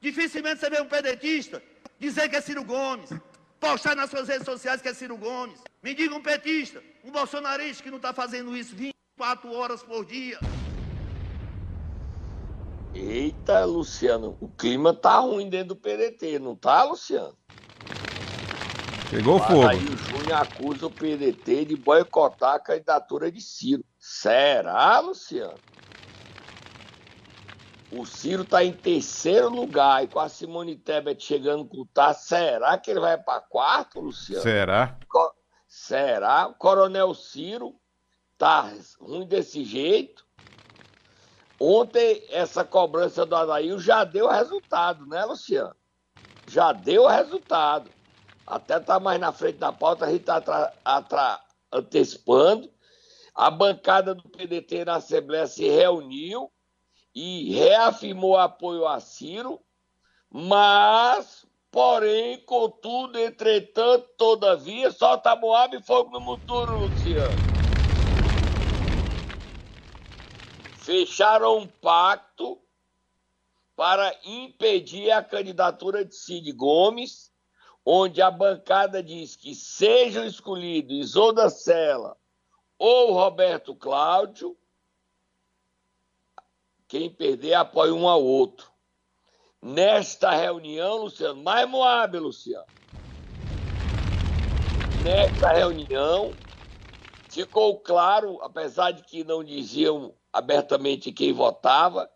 Dificilmente 0.01 0.59
você 0.59 0.69
vê 0.69 0.81
um 0.81 0.87
pedetista 0.87 1.63
dizer 1.97 2.29
que 2.29 2.35
é 2.35 2.41
Ciro 2.41 2.63
Gomes, 2.63 3.09
postar 3.59 3.95
nas 3.95 4.09
suas 4.09 4.27
redes 4.27 4.45
sociais 4.45 4.81
que 4.81 4.89
é 4.89 4.93
Ciro 4.93 5.17
Gomes. 5.17 5.59
Me 5.81 5.93
diga 5.93 6.13
um 6.13 6.21
petista, 6.21 6.83
um 7.03 7.11
bolsonarista 7.11 7.81
que 7.83 7.89
não 7.89 7.97
está 7.97 8.13
fazendo 8.13 8.55
isso 8.55 8.75
24 8.75 9.53
horas 9.53 9.81
por 9.81 10.05
dia. 10.05 10.37
Eita, 12.93 13.65
Luciano, 13.65 14.37
o 14.39 14.47
clima 14.47 14.93
tá 14.93 15.17
ruim 15.19 15.49
dentro 15.49 15.69
do 15.69 15.75
PDT, 15.75 16.37
não 16.39 16.55
tá, 16.55 16.83
Luciano? 16.83 17.35
Pegou 19.13 19.39
Aí 19.39 19.47
fogo. 19.47 19.93
o 19.93 19.97
Júnior 19.97 20.41
acusa 20.41 20.87
o 20.87 20.91
PDT 20.91 21.65
de 21.65 21.75
boicotar 21.75 22.55
a 22.55 22.59
candidatura 22.59 23.31
de 23.31 23.39
Ciro. 23.41 23.85
Será, 23.99 24.99
Luciano? 24.99 25.53
O 27.91 28.05
Ciro 28.07 28.43
tá 28.43 28.63
em 28.63 28.73
terceiro 28.73 29.49
lugar 29.49 30.03
e 30.03 30.07
com 30.07 30.19
a 30.19 30.27
Simone 30.27 30.75
Tebet 30.75 31.23
chegando 31.23 31.63
com 31.63 31.81
o 31.81 31.85
tá, 31.85 32.11
será 32.11 32.75
que 32.77 32.89
ele 32.89 32.99
vai 32.99 33.15
para 33.19 33.39
quarto, 33.39 33.99
Luciano? 33.99 34.41
Será? 34.41 34.97
Co- 35.07 35.31
Será? 35.67 36.47
O 36.47 36.55
Coronel 36.55 37.13
Ciro 37.13 37.75
tá 38.35 38.73
ruim 38.99 39.27
desse 39.27 39.63
jeito? 39.63 40.25
Ontem, 41.59 42.25
essa 42.29 42.65
cobrança 42.65 43.27
do 43.27 43.35
Adail 43.35 43.77
já 43.79 44.03
deu 44.03 44.27
resultado, 44.27 45.05
né, 45.05 45.23
Luciano? 45.23 45.75
Já 46.47 46.73
deu 46.73 47.05
resultado. 47.07 47.91
Até 48.45 48.79
tá 48.79 48.99
mais 48.99 49.19
na 49.19 49.31
frente 49.31 49.57
da 49.57 49.71
pauta, 49.71 50.05
a 50.05 50.11
gente 50.11 50.25
tá 50.25 50.73
atra- 50.83 51.41
antecipando. 51.71 52.69
A 53.33 53.49
bancada 53.49 54.13
do 54.13 54.29
PDT 54.29 54.85
na 54.85 54.95
Assembleia 54.95 55.47
se 55.47 55.67
reuniu 55.67 56.51
e 57.15 57.53
reafirmou 57.53 58.37
apoio 58.37 58.87
a 58.87 58.99
Ciro, 58.99 59.59
mas, 60.29 61.45
porém, 61.71 62.39
contudo, 62.45 63.17
entretanto, 63.17 64.07
todavia, 64.17 64.91
solta 64.91 65.35
Moab 65.35 65.75
e 65.75 65.81
fogo 65.81 66.11
no 66.11 66.19
motor, 66.19 66.69
Luciano. 66.69 67.37
Fecharam 70.77 71.59
um 71.59 71.67
pacto 71.67 72.59
para 73.75 74.13
impedir 74.25 75.09
a 75.11 75.23
candidatura 75.23 76.05
de 76.05 76.13
Cid 76.15 76.51
Gomes, 76.51 77.32
onde 77.85 78.21
a 78.21 78.31
bancada 78.31 79.03
diz 79.03 79.35
que 79.35 79.53
sejam 79.53 80.25
escolhidos 80.25 80.93
Isolda 80.93 81.49
Sela 81.49 82.17
ou 82.77 83.13
Roberto 83.13 83.75
Cláudio, 83.75 84.57
quem 86.87 87.09
perder 87.09 87.55
apoia 87.55 87.93
um 87.93 88.07
ao 88.07 88.23
outro. 88.23 88.71
Nesta 89.61 90.31
reunião, 90.31 90.97
Luciano, 90.97 91.41
mais 91.41 91.67
Moab, 91.67 92.17
Luciano. 92.19 92.65
Nesta 95.03 95.53
reunião, 95.53 96.33
ficou 97.29 97.79
claro, 97.79 98.39
apesar 98.41 98.91
de 98.91 99.03
que 99.03 99.23
não 99.23 99.43
diziam 99.43 100.13
abertamente 100.31 101.11
quem 101.11 101.33
votava, 101.33 102.09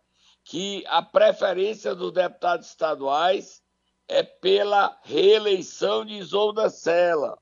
que 0.44 0.84
a 0.86 1.02
preferência 1.02 1.94
dos 1.94 2.12
deputados 2.12 2.68
estaduais 2.68 3.62
é 4.08 4.22
pela 4.22 4.98
reeleição 5.04 6.04
de 6.04 6.14
Isolda 6.14 6.70
Sela. 6.70 7.38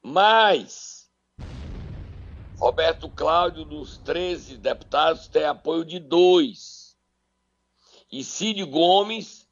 Mas 0.00 0.94
Roberto 2.58 3.10
Cláudio, 3.10 3.64
dos 3.64 3.98
13 3.98 4.56
deputados, 4.56 5.26
tem 5.26 5.44
apoio 5.44 5.84
de 5.84 5.98
dois. 5.98 6.96
E 8.10 8.22
Cid 8.22 8.62
Gomes, 8.64 9.48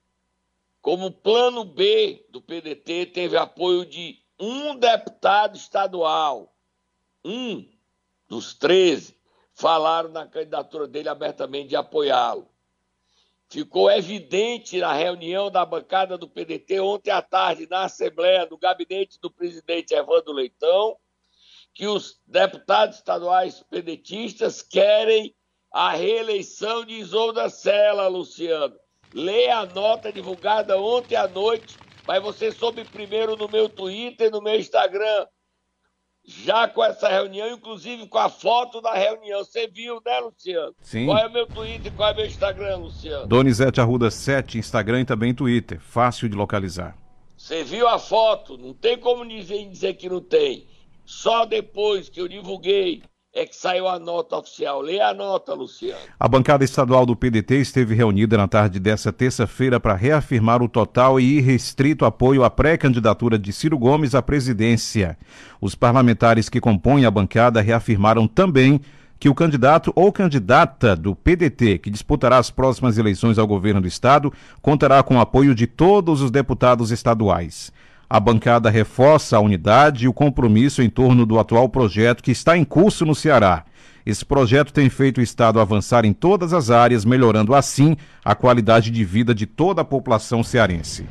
como 0.81 1.11
plano 1.11 1.65
B 1.65 2.25
do 2.31 2.41
PDT, 2.41 3.07
teve 3.07 3.37
apoio 3.37 3.85
de 3.85 4.23
um 4.39 4.77
deputado 4.77 5.57
estadual. 5.57 6.55
Um 7.25 7.69
dos 8.29 8.55
13 8.55 9.17
falaram 9.53 10.09
na 10.09 10.27
candidatura 10.27 10.87
dele 10.87 11.09
abertamente 11.09 11.69
de 11.69 11.77
apoiá-lo. 11.77 12.52
Ficou 13.53 13.91
evidente 13.91 14.81
na 14.81 14.95
reunião 14.95 15.51
da 15.51 15.63
bancada 15.63 16.17
do 16.17 16.27
PDT 16.27 16.81
ontem 16.81 17.11
à 17.11 17.21
tarde, 17.21 17.69
na 17.69 17.85
Assembleia, 17.85 18.49
no 18.51 18.57
gabinete 18.57 19.21
do 19.21 19.31
presidente 19.31 19.93
Evandro 19.93 20.33
Leitão, 20.33 20.97
que 21.75 21.87
os 21.87 22.19
deputados 22.27 22.97
estaduais 22.97 23.63
pedetistas 23.69 24.63
querem 24.63 25.35
a 25.71 25.91
reeleição 25.91 26.83
de 26.83 26.95
Isolda 26.95 27.51
Sela, 27.51 28.09
Luciano. 28.09 28.75
Leia 29.13 29.59
a 29.59 29.67
nota 29.67 30.11
divulgada 30.11 30.81
ontem 30.81 31.15
à 31.15 31.29
noite, 31.29 31.77
mas 32.09 32.23
você 32.23 32.51
soube 32.51 32.87
primeiro 32.87 33.37
no 33.37 33.51
meu 33.51 33.69
Twitter 33.69 34.29
e 34.29 34.31
no 34.31 34.41
meu 34.41 34.59
Instagram. 34.59 35.27
Já 36.25 36.69
com 36.69 36.85
essa 36.85 37.09
reunião, 37.09 37.51
inclusive 37.51 38.07
com 38.07 38.19
a 38.19 38.29
foto 38.29 38.81
da 38.81 38.95
reunião. 38.95 39.45
Você 39.45 39.67
viu, 39.67 40.01
né, 40.05 40.21
Luciano? 40.21 40.75
Sim. 40.81 41.07
Qual 41.07 41.19
é 41.19 41.27
o 41.27 41.33
meu 41.33 41.47
Twitter 41.47 41.93
e 41.93 41.97
qual 41.97 42.11
é 42.11 42.13
o 42.13 42.17
meu 42.17 42.27
Instagram, 42.27 42.77
Luciano? 42.77 43.27
Donizete 43.27 43.81
Arruda 43.81 44.11
7, 44.11 44.59
Instagram 44.59 45.01
e 45.01 45.05
também 45.05 45.35
Twitter. 45.35 45.81
Fácil 45.81 46.29
de 46.29 46.37
localizar. 46.37 46.97
Você 47.37 47.65
viu 47.65 47.89
a 47.89 47.99
foto? 47.99 48.57
Não 48.57 48.73
tem 48.73 48.97
como 48.97 49.27
dizer, 49.27 49.69
dizer 49.69 49.95
que 49.95 50.09
não 50.09 50.21
tem. 50.21 50.67
Só 51.05 51.45
depois 51.45 52.09
que 52.09 52.21
eu 52.21 52.29
divulguei 52.29 53.03
é 53.35 53.47
que 53.47 53.57
saiu 53.57 53.89
a 53.89 53.99
nota 53.99 54.37
oficial. 54.37 54.83
Lê 54.83 55.01
a 55.01 55.15
nota, 55.15 55.55
Luciano. 55.55 55.99
A 56.21 56.29
bancada 56.29 56.65
estadual 56.65 57.07
do 57.07 57.17
PDT 57.17 57.57
esteve 57.57 57.95
reunida 57.95 58.37
na 58.37 58.47
tarde 58.47 58.79
desta 58.79 59.11
terça-feira 59.11 59.81
para 59.81 59.95
reafirmar 59.95 60.63
o 60.63 60.69
total 60.69 61.19
e 61.19 61.39
irrestrito 61.39 62.05
apoio 62.05 62.45
à 62.45 62.51
pré-candidatura 62.51 63.39
de 63.39 63.51
Ciro 63.53 63.79
Gomes 63.79 64.15
à 64.15 64.21
presidência. 64.21 65.17
Os 65.61 65.75
parlamentares 65.75 66.51
que 66.51 66.61
compõem 66.61 67.07
a 67.07 67.11
bancada 67.11 67.63
reafirmaram 67.63 68.29
também 68.29 68.79
que 69.19 69.31
o 69.31 69.35
candidato 69.35 69.93
ou 69.95 70.13
candidata 70.13 70.95
do 70.95 71.15
PDT 71.15 71.79
que 71.79 71.89
disputará 71.89 72.37
as 72.37 72.51
próximas 72.51 72.99
eleições 72.99 73.39
ao 73.39 73.47
governo 73.47 73.81
do 73.81 73.87
estado 73.87 74.33
contará 74.61 75.03
com 75.03 75.17
o 75.17 75.21
apoio 75.21 75.55
de 75.55 75.67
todos 75.67 76.21
os 76.21 76.31
deputados 76.31 76.91
estaduais. 76.91 77.73
A 78.13 78.21
bancada 78.21 78.69
reforça 78.69 79.39
a 79.39 79.41
unidade 79.41 80.05
e 80.05 80.09
o 80.09 80.13
compromisso 80.13 80.83
em 80.83 80.91
torno 80.91 81.25
do 81.25 81.39
atual 81.39 81.67
projeto 81.67 82.23
que 82.23 82.31
está 82.31 82.59
em 82.59 82.63
curso 82.63 83.07
no 83.07 83.15
Ceará. 83.15 83.65
Esse 84.05 84.23
projeto 84.23 84.71
tem 84.71 84.91
feito 84.91 85.17
o 85.17 85.23
Estado 85.23 85.59
avançar 85.59 86.05
em 86.05 86.13
todas 86.13 86.53
as 86.53 86.71
áreas, 86.71 87.07
melhorando 87.07 87.55
assim 87.55 87.97
a 88.23 88.35
qualidade 88.35 88.91
de 88.91 89.03
vida 89.03 89.35
de 89.35 89.47
toda 89.47 89.81
a 89.81 89.85
população 89.85 90.45
cearense. 90.45 91.09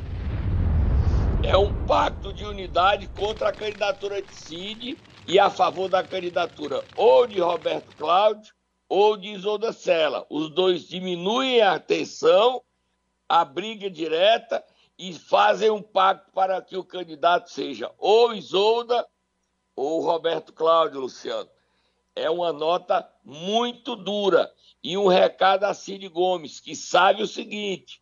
É 1.42 1.56
um 1.56 1.74
pacto 1.86 2.32
de 2.32 2.44
unidade 2.44 3.08
contra 3.18 3.48
a 3.48 3.52
candidatura 3.52 4.22
de 4.22 4.32
Cid 4.32 4.96
e 5.26 5.40
a 5.40 5.50
favor 5.50 5.88
da 5.88 6.04
candidatura 6.04 6.84
ou 6.94 7.26
de 7.26 7.40
Roberto 7.40 7.96
Cláudio 7.96 8.54
ou 8.88 9.16
de 9.16 9.30
Isolda 9.30 9.72
Sela. 9.72 10.24
Os 10.30 10.50
dois 10.50 10.82
diminuem 10.86 11.62
a 11.62 11.80
tensão, 11.80 12.62
a 13.28 13.44
briga 13.44 13.90
direta 13.90 14.62
e 15.02 15.12
fazem 15.12 15.68
um 15.68 15.82
pacto 15.82 16.30
para 16.30 16.62
que 16.62 16.76
o 16.76 16.84
candidato 16.84 17.50
seja 17.50 17.90
ou 17.98 18.32
Isolda 18.32 19.04
ou 19.74 20.00
Roberto 20.00 20.52
Cláudio, 20.52 21.00
Luciano. 21.00 21.50
É 22.14 22.30
uma 22.30 22.52
nota 22.52 23.10
muito 23.24 23.96
dura. 23.96 24.48
E 24.80 24.96
um 24.96 25.08
recado 25.08 25.64
a 25.64 25.74
Cid 25.74 26.08
Gomes, 26.08 26.60
que 26.60 26.76
sabe 26.76 27.20
o 27.20 27.26
seguinte: 27.26 28.00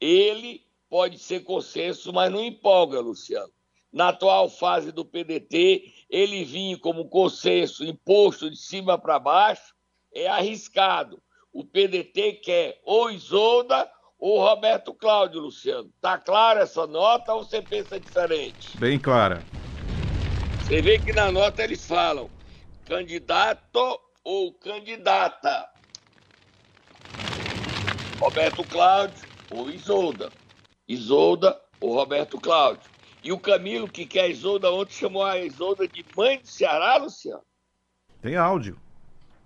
ele 0.00 0.64
pode 0.88 1.18
ser 1.18 1.40
consenso, 1.40 2.12
mas 2.12 2.30
não 2.30 2.44
empolga, 2.44 3.00
Luciano. 3.00 3.52
Na 3.92 4.10
atual 4.10 4.48
fase 4.48 4.92
do 4.92 5.04
PDT, 5.04 5.92
ele 6.08 6.44
vinha 6.44 6.78
como 6.78 7.08
consenso 7.08 7.84
imposto 7.84 8.48
de 8.48 8.56
cima 8.56 8.96
para 8.96 9.18
baixo, 9.18 9.74
é 10.14 10.28
arriscado. 10.28 11.20
O 11.52 11.64
PDT 11.64 12.34
quer 12.34 12.80
ou 12.84 13.10
Isolda 13.10 13.90
o 14.18 14.38
Roberto 14.38 14.94
Cláudio, 14.94 15.40
Luciano. 15.40 15.90
Tá 16.00 16.18
clara 16.18 16.60
essa 16.60 16.86
nota 16.86 17.32
ou 17.34 17.44
você 17.44 17.60
pensa 17.60 17.98
diferente? 17.98 18.76
Bem 18.78 18.98
clara. 18.98 19.42
Você 20.60 20.80
vê 20.80 20.98
que 20.98 21.12
na 21.12 21.30
nota 21.30 21.62
eles 21.62 21.86
falam 21.86 22.30
candidato 22.86 24.00
ou 24.22 24.52
candidata. 24.54 25.68
Roberto 28.18 28.64
Cláudio 28.64 29.28
ou 29.50 29.70
Isolda. 29.70 30.30
Isolda 30.88 31.60
ou 31.80 31.94
Roberto 31.94 32.40
Cláudio. 32.40 32.90
E 33.22 33.32
o 33.32 33.38
Camilo, 33.38 33.88
que 33.88 34.06
quer 34.06 34.22
a 34.22 34.28
Isolda, 34.28 34.70
ontem 34.70 34.92
chamou 34.94 35.24
a 35.24 35.38
Isolda 35.38 35.88
de 35.88 36.04
mãe 36.16 36.38
do 36.38 36.46
Ceará, 36.46 36.96
Luciano. 36.96 37.42
Tem 38.22 38.36
áudio. 38.36 38.78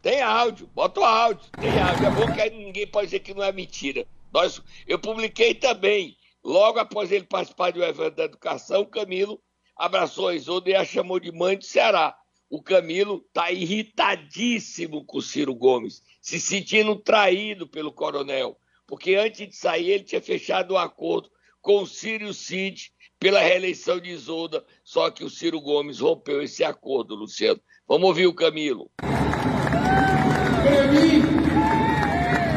Tem 0.00 0.22
áudio, 0.22 0.68
bota 0.74 1.00
o 1.00 1.04
áudio. 1.04 1.50
Tem 1.60 1.80
áudio. 1.80 2.06
É 2.06 2.10
bom 2.10 2.32
que 2.32 2.40
aí 2.40 2.50
ninguém 2.50 2.86
pode 2.86 3.06
dizer 3.06 3.20
que 3.20 3.34
não 3.34 3.42
é 3.42 3.50
mentira. 3.50 4.06
Nós, 4.32 4.62
eu 4.86 4.98
publiquei 4.98 5.54
também, 5.54 6.16
logo 6.44 6.78
após 6.78 7.10
ele 7.10 7.24
participar 7.24 7.72
de 7.72 7.80
um 7.80 7.84
evento 7.84 8.16
da 8.16 8.24
educação, 8.24 8.82
o 8.82 8.86
Camilo 8.86 9.40
abraçou 9.76 10.28
a 10.28 10.34
Isolda 10.34 10.70
e 10.70 10.74
a 10.74 10.84
chamou 10.84 11.20
de 11.20 11.32
mãe 11.32 11.56
do 11.56 11.64
Ceará. 11.64 12.16
O 12.50 12.62
Camilo 12.62 13.24
está 13.28 13.52
irritadíssimo 13.52 15.04
com 15.04 15.18
o 15.18 15.22
Ciro 15.22 15.54
Gomes, 15.54 16.02
se 16.20 16.40
sentindo 16.40 16.96
traído 16.96 17.68
pelo 17.68 17.92
coronel, 17.92 18.58
porque 18.86 19.14
antes 19.14 19.48
de 19.48 19.56
sair 19.56 19.90
ele 19.90 20.04
tinha 20.04 20.20
fechado 20.20 20.74
um 20.74 20.78
acordo 20.78 21.30
com 21.60 21.82
o 21.82 21.86
Ciro 21.86 22.32
Cid 22.32 22.90
pela 23.18 23.40
reeleição 23.40 24.00
de 24.00 24.10
Isolda, 24.10 24.64
só 24.82 25.10
que 25.10 25.24
o 25.24 25.30
Ciro 25.30 25.60
Gomes 25.60 26.00
rompeu 26.00 26.42
esse 26.42 26.64
acordo, 26.64 27.14
Luciano. 27.14 27.60
Vamos 27.86 28.08
ouvir 28.08 28.26
o 28.26 28.34
Camilo. 28.34 28.90
Para 28.96 30.86
mim, 30.92 31.22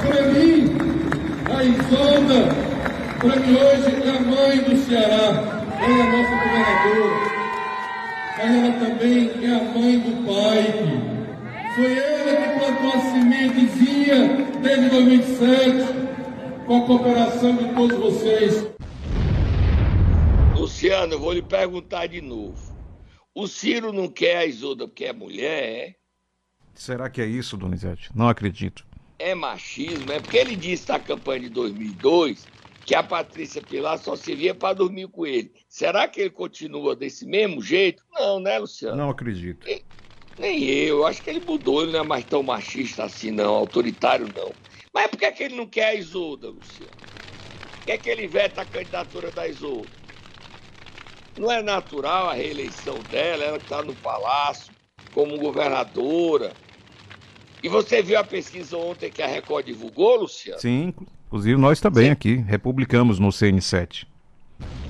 para 0.07 0.23
mim, 0.31 1.80
a 1.91 2.13
Isolda, 2.15 2.47
para 3.19 3.35
mim 3.35 3.55
hoje 3.55 3.89
é 4.03 4.09
a 4.09 4.21
mãe 4.21 4.63
do 4.63 4.77
Ceará, 4.77 5.25
ela 5.81 5.97
é 5.97 6.01
a 6.01 6.11
nossa 6.11 6.35
governadora, 6.35 7.15
mas 8.37 8.55
ela 8.55 8.71
também 8.79 9.31
é 9.43 9.55
a 9.55 9.63
mãe 9.63 9.99
do 9.99 10.25
pai. 10.25 10.61
Foi 11.75 11.97
ela 11.97 12.35
que 12.35 12.59
plantou 12.59 12.93
a 12.93 13.01
sementezinha 13.11 14.17
desde 14.61 14.89
2007, 14.89 16.65
com 16.65 16.77
a 16.77 16.85
cooperação 16.85 17.55
de 17.57 17.73
todos 17.73 17.97
vocês. 17.97 18.67
Luciano, 20.55 21.13
eu 21.13 21.19
vou 21.19 21.33
lhe 21.33 21.41
perguntar 21.41 22.07
de 22.07 22.21
novo. 22.21 22.71
O 23.35 23.47
Ciro 23.47 23.91
não 23.91 24.07
quer 24.07 24.37
a 24.37 24.45
Isolda 24.45 24.87
porque 24.87 25.05
é 25.05 25.13
mulher, 25.13 25.63
é? 25.63 25.95
Será 26.73 27.09
que 27.09 27.21
é 27.21 27.25
isso, 27.25 27.57
Donizete? 27.57 28.09
Não 28.15 28.29
acredito. 28.29 28.85
É 29.21 29.35
machismo, 29.35 30.11
é 30.11 30.19
porque 30.19 30.37
ele 30.37 30.55
disse 30.55 30.89
na 30.89 30.99
campanha 30.99 31.41
de 31.41 31.49
2002 31.49 32.49
que 32.83 32.95
a 32.95 33.03
Patrícia 33.03 33.61
Pilar 33.61 33.97
só 33.99 34.15
servia 34.15 34.55
para 34.55 34.73
dormir 34.73 35.07
com 35.09 35.25
ele. 35.25 35.53
Será 35.69 36.07
que 36.07 36.19
ele 36.21 36.31
continua 36.31 36.95
desse 36.95 37.25
mesmo 37.25 37.61
jeito? 37.61 38.03
Não, 38.11 38.39
né, 38.39 38.57
Luciano? 38.57 38.97
Não 38.97 39.09
acredito. 39.11 39.67
E- 39.67 39.85
nem 40.37 40.63
eu, 40.63 40.97
eu 40.99 41.05
acho 41.05 41.21
que 41.21 41.29
ele 41.29 41.41
mudou, 41.41 41.83
ele 41.83 41.91
não 41.91 41.99
é 41.99 42.03
mais 42.03 42.25
tão 42.25 42.41
machista 42.41 43.03
assim, 43.03 43.29
não, 43.29 43.53
autoritário 43.53 44.27
não. 44.27 44.57
Mas 44.91 45.07
por 45.07 45.19
que, 45.19 45.25
é 45.25 45.31
que 45.31 45.43
ele 45.43 45.55
não 45.55 45.67
quer 45.67 45.85
a 45.89 45.93
Isolda, 45.93 46.49
Luciano? 46.49 46.95
Por 46.95 47.85
que, 47.85 47.91
é 47.91 47.97
que 47.99 48.09
ele 48.09 48.27
veta 48.27 48.61
a 48.61 48.65
candidatura 48.65 49.31
da 49.31 49.47
Isolda? 49.47 49.95
Não 51.35 51.51
é 51.51 51.61
natural 51.61 52.29
a 52.29 52.33
reeleição 52.33 53.03
dela, 53.05 53.43
ela 53.43 53.59
que 53.59 53.65
está 53.65 53.83
no 53.83 53.95
palácio, 53.95 54.75
como 55.11 55.37
governadora. 55.37 56.57
E 57.63 57.69
você 57.69 58.01
viu 58.01 58.17
a 58.17 58.23
pesquisa 58.23 58.75
ontem 58.75 59.11
que 59.11 59.21
a 59.21 59.27
Record 59.27 59.65
divulgou, 59.65 60.15
Luciano? 60.21 60.59
Sim, 60.59 60.93
inclusive 61.27 61.59
nós 61.59 61.79
também 61.79 62.05
Sim. 62.05 62.11
aqui, 62.11 62.35
republicamos 62.35 63.19
no 63.19 63.29
CN7. 63.29 64.07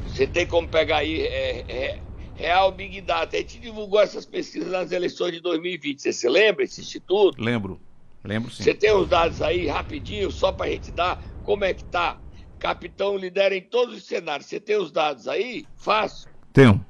Você 0.08 0.26
tem 0.26 0.46
como 0.46 0.68
pegar 0.68 0.98
aí 0.98 1.22
é, 1.22 1.66
é, 1.68 2.00
Real 2.36 2.72
Big 2.72 3.02
Data. 3.02 3.36
A 3.36 3.40
gente 3.40 3.60
divulgou 3.60 4.00
essas 4.00 4.26
pesquisas 4.26 4.72
nas 4.72 4.92
eleições 4.92 5.34
de 5.34 5.42
2020. 5.42 6.02
Você 6.02 6.14
se 6.14 6.30
lembra, 6.30 6.64
esse 6.64 6.80
instituto? 6.80 7.42
Lembro, 7.42 7.80
lembro 8.24 8.50
sim. 8.52 8.64
Você 8.64 8.74
tem 8.74 8.94
os 8.94 9.08
dados 9.08 9.42
aí 9.42 9.68
rapidinho, 9.68 10.32
só 10.32 10.52
para 10.52 10.68
a 10.68 10.70
gente 10.70 10.92
dar 10.92 11.22
como 11.44 11.66
é 11.66 11.74
que 11.74 11.84
tá. 11.84 12.22
Capitão 12.58 13.18
lidera 13.18 13.56
em 13.56 13.62
todos 13.62 13.98
os 13.98 14.06
cenários. 14.06 14.48
Você 14.48 14.60
tem 14.60 14.78
os 14.78 14.92
dados 14.92 15.28
aí? 15.28 15.66
Fácil. 15.76 16.30
Tenho. 16.54 16.86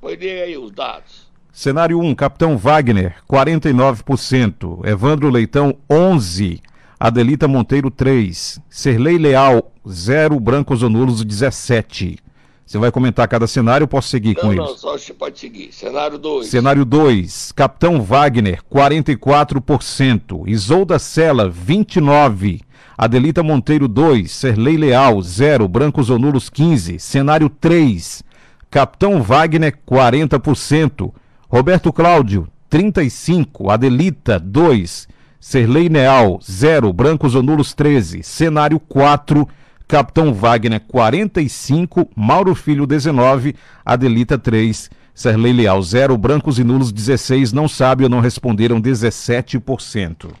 Pois 0.00 0.18
dê 0.18 0.42
aí 0.42 0.56
os 0.56 0.70
dados. 0.70 1.29
Cenário 1.52 1.98
1, 2.00 2.14
Capitão 2.14 2.56
Wagner, 2.56 3.16
49%. 3.28 4.86
Evandro 4.86 5.28
Leitão, 5.28 5.76
11%. 5.88 6.60
Adelita 6.98 7.48
Monteiro, 7.48 7.90
3%. 7.90 8.60
Serlei 8.68 9.18
Leal, 9.18 9.72
0%. 9.86 10.38
Brancos 10.38 10.82
ou 10.82 10.90
nulos, 10.90 11.24
17%. 11.24 12.18
Você 12.64 12.78
vai 12.78 12.92
comentar 12.92 13.26
cada 13.26 13.48
cenário, 13.48 13.82
eu 13.82 13.88
posso 13.88 14.06
seguir 14.08 14.36
com 14.36 14.46
Não, 14.46 14.52
eles. 14.52 14.64
não, 14.64 14.76
só 14.78 14.92
você 14.96 15.12
pode 15.12 15.40
seguir. 15.40 15.72
Cenário 15.72 16.16
2. 16.16 16.46
Cenário 16.46 16.84
2, 16.84 17.50
Capitão 17.50 18.00
Wagner, 18.00 18.60
44%. 18.72 20.44
Isolda 20.46 20.96
Sela, 21.00 21.50
29%. 21.50 22.60
Adelita 22.96 23.42
Monteiro, 23.42 23.88
2%. 23.88 24.28
Serlei 24.28 24.76
Leal, 24.76 25.16
0%. 25.16 25.66
Brancos 25.66 26.10
ou 26.10 26.18
nulos, 26.18 26.48
15%. 26.48 27.00
Cenário 27.00 27.48
3, 27.48 28.22
Capitão 28.70 29.20
Wagner, 29.20 29.76
40%. 29.84 31.12
Roberto 31.50 31.92
Cláudio, 31.92 32.46
35%. 32.70 33.70
Adelita, 33.70 34.38
2%. 34.38 35.08
Serlei 35.40 35.88
Leal, 35.88 36.38
0%. 36.38 36.92
Brancos 36.92 37.34
ou 37.34 37.42
nulos, 37.42 37.74
13%. 37.74 38.22
Cenário 38.22 38.78
4, 38.78 39.48
Capitão 39.88 40.32
Wagner, 40.32 40.80
45%. 40.80 42.08
Mauro 42.14 42.54
Filho, 42.54 42.86
19%. 42.86 43.56
Adelita, 43.84 44.38
3%. 44.38 44.90
Serlei 45.12 45.52
Leal, 45.52 45.80
0%. 45.80 46.16
Brancos 46.16 46.60
e 46.60 46.62
nulos, 46.62 46.92
16%. 46.92 47.52
Não 47.52 47.66
sabe 47.66 48.04
ou 48.04 48.08
não 48.08 48.20
responderam, 48.20 48.80
17%. 48.80 50.32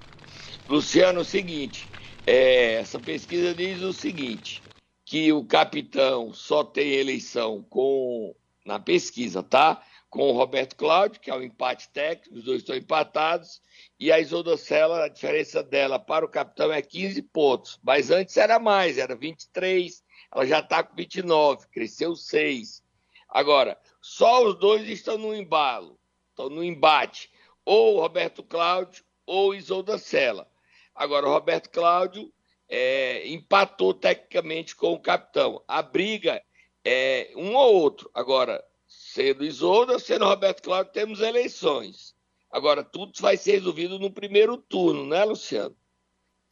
Luciano, 0.68 1.18
é 1.18 1.22
o 1.22 1.24
seguinte, 1.24 1.88
é, 2.24 2.74
essa 2.74 3.00
pesquisa 3.00 3.52
diz 3.52 3.82
o 3.82 3.92
seguinte, 3.92 4.62
que 5.04 5.32
o 5.32 5.42
capitão 5.42 6.32
só 6.32 6.62
tem 6.62 6.92
eleição 6.92 7.64
com 7.68 8.32
na 8.64 8.78
pesquisa, 8.78 9.42
tá? 9.42 9.82
Com 10.10 10.30
o 10.30 10.32
Roberto 10.32 10.74
Cláudio, 10.76 11.20
que 11.20 11.30
é 11.30 11.34
o 11.34 11.42
empate 11.42 11.88
técnico, 11.90 12.36
os 12.36 12.44
dois 12.44 12.58
estão 12.58 12.74
empatados, 12.74 13.62
e 13.98 14.10
a 14.10 14.18
Isolda 14.18 14.56
Sela, 14.56 15.04
a 15.04 15.08
diferença 15.08 15.62
dela 15.62 15.98
para 15.98 16.24
o 16.24 16.28
capitão 16.28 16.72
é 16.72 16.82
15 16.82 17.22
pontos, 17.22 17.78
mas 17.82 18.10
antes 18.10 18.36
era 18.36 18.58
mais, 18.58 18.98
era 18.98 19.14
23, 19.14 20.02
ela 20.34 20.46
já 20.46 20.58
está 20.58 20.82
com 20.82 20.96
29, 20.96 21.68
cresceu 21.68 22.16
6. 22.16 22.82
Agora, 23.28 23.78
só 24.00 24.44
os 24.44 24.58
dois 24.58 24.88
estão 24.88 25.16
no 25.16 25.34
embalo, 25.34 25.98
estão 26.30 26.48
no 26.48 26.64
embate. 26.64 27.30
Ou 27.64 27.96
o 27.96 28.00
Roberto 28.00 28.42
Cláudio 28.42 29.04
ou 29.24 29.54
Isolda 29.54 29.98
Sela. 29.98 30.50
Agora, 30.94 31.26
o 31.26 31.32
Roberto 31.32 31.70
Cláudio 31.70 32.32
é, 32.68 33.28
empatou 33.28 33.94
tecnicamente 33.94 34.74
com 34.74 34.92
o 34.92 35.00
capitão. 35.00 35.62
A 35.68 35.82
briga 35.82 36.42
é 36.84 37.32
um 37.36 37.54
ou 37.54 37.74
outro. 37.74 38.10
Agora, 38.14 38.64
sendo 39.12 39.44
Isolda, 39.44 39.98
sendo 39.98 40.24
Roberto 40.24 40.62
Cláudio, 40.62 40.92
temos 40.92 41.20
eleições. 41.20 42.14
Agora, 42.48 42.84
tudo 42.84 43.12
vai 43.20 43.36
ser 43.36 43.52
resolvido 43.52 43.98
no 43.98 44.10
primeiro 44.10 44.56
turno, 44.56 45.04
né, 45.04 45.24
Luciano? 45.24 45.76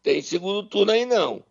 Tem 0.02 0.20
segundo 0.20 0.64
turno 0.64 0.90
aí 0.90 1.06
não, 1.06 1.44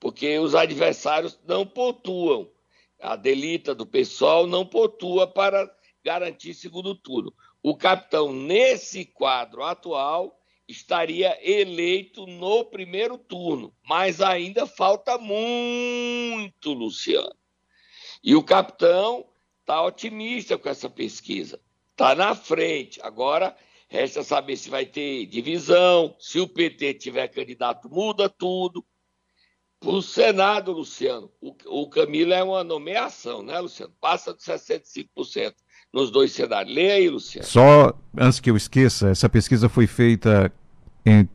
porque 0.00 0.38
os 0.38 0.54
adversários 0.54 1.38
não 1.46 1.66
pontuam. 1.66 2.50
A 2.98 3.16
delita 3.16 3.74
do 3.74 3.84
pessoal 3.84 4.46
não 4.46 4.64
pontua 4.64 5.26
para 5.26 5.70
garantir 6.02 6.54
segundo 6.54 6.94
turno. 6.94 7.34
O 7.62 7.76
capitão, 7.76 8.32
nesse 8.32 9.04
quadro 9.04 9.62
atual, 9.62 10.40
estaria 10.66 11.38
eleito 11.42 12.26
no 12.26 12.64
primeiro 12.64 13.18
turno, 13.18 13.74
mas 13.86 14.22
ainda 14.22 14.66
falta 14.66 15.18
muito, 15.18 16.72
Luciano. 16.72 17.36
E 18.24 18.34
o 18.34 18.42
capitão 18.42 19.26
está 19.66 19.82
otimista 19.82 20.56
com 20.56 20.68
essa 20.68 20.88
pesquisa, 20.88 21.58
está 21.90 22.14
na 22.14 22.36
frente. 22.36 23.00
Agora 23.02 23.54
resta 23.88 24.22
saber 24.22 24.56
se 24.56 24.70
vai 24.70 24.86
ter 24.86 25.26
divisão, 25.26 26.14
se 26.20 26.38
o 26.38 26.46
PT 26.46 26.94
tiver 26.94 27.26
candidato, 27.28 27.90
muda 27.90 28.28
tudo. 28.28 28.84
Para 29.80 29.90
o 29.90 30.00
Senado, 30.00 30.72
Luciano, 30.72 31.30
o, 31.40 31.88
Camilo 31.88 32.32
é 32.32 32.42
uma 32.42 32.64
nomeação, 32.64 33.42
né, 33.42 33.58
Luciano? 33.58 33.92
Passa 34.00 34.32
de 34.32 34.40
65% 34.40 35.54
nos 35.92 36.10
dois 36.10 36.32
cenários. 36.32 36.74
Leia 36.74 36.94
aí, 36.94 37.10
Luciano. 37.10 37.46
Só 37.46 37.92
antes 38.16 38.40
que 38.40 38.50
eu 38.50 38.56
esqueça, 38.56 39.10
essa 39.10 39.28
pesquisa 39.28 39.68
foi 39.68 39.86
feita 39.86 40.50
em, 41.04 41.28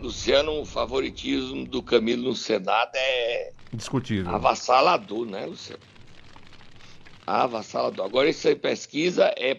Luciano, 0.00 0.60
o 0.60 0.64
favoritismo 0.64 1.64
do 1.66 1.82
Camilo 1.82 2.24
no 2.30 2.34
Senado 2.34 2.90
é. 2.94 3.52
Discutível. 3.72 4.34
Avassalador, 4.34 5.26
né, 5.26 5.46
Luciano? 5.46 5.82
avassalador. 7.26 8.04
Agora, 8.04 8.28
essa 8.28 8.54
pesquisa 8.54 9.32
é, 9.36 9.56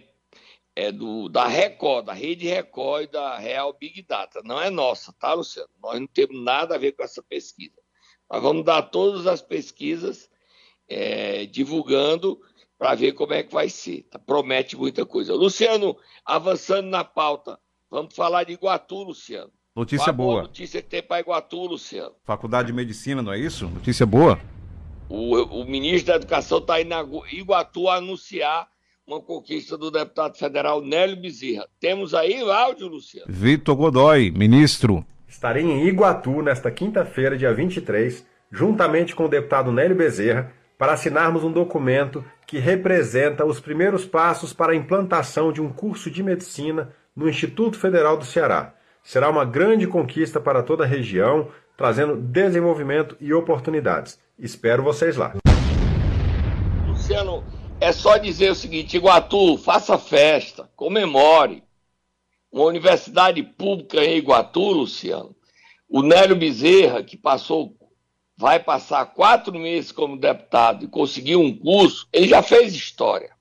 é 0.75 0.91
do, 0.91 1.29
da 1.29 1.47
Record, 1.47 2.05
da 2.05 2.13
Rede 2.13 2.47
Record 2.47 3.03
e 3.03 3.11
da 3.11 3.37
Real 3.37 3.73
Big 3.73 4.01
Data. 4.03 4.41
Não 4.43 4.59
é 4.59 4.69
nossa, 4.69 5.13
tá, 5.13 5.33
Luciano? 5.33 5.69
Nós 5.81 5.99
não 5.99 6.07
temos 6.07 6.43
nada 6.43 6.75
a 6.75 6.77
ver 6.77 6.93
com 6.93 7.03
essa 7.03 7.21
pesquisa. 7.21 7.79
Nós 8.29 8.41
vamos 8.41 8.65
dar 8.65 8.81
todas 8.83 9.27
as 9.27 9.41
pesquisas 9.41 10.29
é, 10.87 11.45
divulgando 11.45 12.39
para 12.77 12.95
ver 12.95 13.13
como 13.13 13.33
é 13.33 13.43
que 13.43 13.53
vai 13.53 13.69
ser. 13.69 14.03
Tá? 14.03 14.17
Promete 14.17 14.75
muita 14.75 15.05
coisa. 15.05 15.33
Luciano, 15.35 15.95
avançando 16.25 16.87
na 16.87 17.03
pauta, 17.03 17.59
vamos 17.89 18.15
falar 18.15 18.43
de 18.43 18.53
Iguatu, 18.53 19.03
Luciano. 19.03 19.51
Notícia 19.75 20.13
Qual 20.13 20.15
boa. 20.15 20.41
notícia 20.43 20.81
que 20.81 20.89
tem 20.89 21.01
para 21.01 21.19
Iguatu, 21.19 21.65
Luciano. 21.65 22.15
Faculdade 22.23 22.67
de 22.67 22.73
Medicina, 22.73 23.21
não 23.21 23.33
é 23.33 23.39
isso? 23.39 23.67
Notícia 23.67 24.05
boa. 24.05 24.39
O, 25.09 25.61
o 25.61 25.65
ministro 25.65 26.07
da 26.07 26.15
Educação 26.15 26.59
está 26.59 26.81
indo 26.81 26.89
na 26.89 27.03
Iguatu 27.31 27.87
a 27.89 27.95
anunciar 27.95 28.67
uma 29.05 29.21
conquista 29.21 29.77
do 29.77 29.91
deputado 29.91 30.37
federal 30.37 30.81
Nélio 30.81 31.17
Bezerra. 31.17 31.67
Temos 31.79 32.13
aí 32.13 32.41
o 32.41 32.51
áudio, 32.51 32.87
Luciano. 32.87 33.27
Vitor 33.29 33.75
Godoy, 33.75 34.31
ministro. 34.31 35.05
Estarei 35.27 35.63
em 35.63 35.85
Iguatu 35.87 36.41
nesta 36.41 36.71
quinta-feira, 36.71 37.37
dia 37.37 37.53
23, 37.53 38.25
juntamente 38.51 39.13
com 39.15 39.25
o 39.25 39.29
deputado 39.29 39.71
Nélio 39.71 39.95
Bezerra, 39.95 40.53
para 40.77 40.93
assinarmos 40.93 41.43
um 41.43 41.51
documento 41.51 42.23
que 42.47 42.59
representa 42.59 43.45
os 43.45 43.59
primeiros 43.59 44.05
passos 44.05 44.53
para 44.53 44.71
a 44.71 44.75
implantação 44.75 45.51
de 45.51 45.61
um 45.61 45.69
curso 45.69 46.09
de 46.09 46.23
medicina 46.23 46.93
no 47.15 47.29
Instituto 47.29 47.77
Federal 47.77 48.17
do 48.17 48.25
Ceará. 48.25 48.73
Será 49.03 49.29
uma 49.29 49.43
grande 49.43 49.85
conquista 49.85 50.39
para 50.39 50.63
toda 50.63 50.83
a 50.83 50.87
região, 50.87 51.49
trazendo 51.75 52.15
desenvolvimento 52.15 53.17
e 53.19 53.33
oportunidades. 53.33 54.19
Espero 54.39 54.81
vocês 54.81 55.17
lá. 55.17 55.33
Luciano, 56.87 57.43
é 57.79 57.91
só 57.91 58.17
dizer 58.17 58.51
o 58.51 58.55
seguinte: 58.55 58.97
Iguatu, 58.97 59.57
faça 59.57 59.97
festa, 59.97 60.69
comemore. 60.75 61.63
Uma 62.51 62.65
universidade 62.65 63.41
pública 63.41 64.03
em 64.03 64.17
Iguatu, 64.17 64.61
Luciano. 64.61 65.35
O 65.89 66.01
Nélio 66.01 66.35
Bezerra, 66.35 67.03
que 67.03 67.17
passou, 67.17 67.75
vai 68.37 68.59
passar 68.59 69.05
quatro 69.07 69.53
meses 69.53 69.91
como 69.91 70.17
deputado 70.17 70.85
e 70.85 70.87
conseguiu 70.87 71.41
um 71.41 71.55
curso, 71.55 72.07
ele 72.11 72.27
já 72.27 72.41
fez 72.41 72.73
história. 72.73 73.31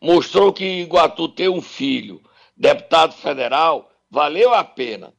Mostrou 0.00 0.52
que 0.52 0.64
Iguatu 0.64 1.28
ter 1.28 1.48
um 1.48 1.60
filho, 1.60 2.22
deputado 2.56 3.14
federal, 3.14 3.90
valeu 4.10 4.54
a 4.54 4.62
pena. 4.62 5.12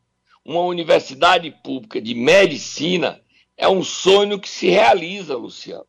Uma 0.43 0.61
universidade 0.61 1.51
pública 1.63 2.01
de 2.01 2.15
medicina 2.15 3.21
é 3.57 3.67
um 3.67 3.83
sonho 3.83 4.39
que 4.39 4.49
se 4.49 4.69
realiza, 4.69 5.35
Luciano. 5.35 5.88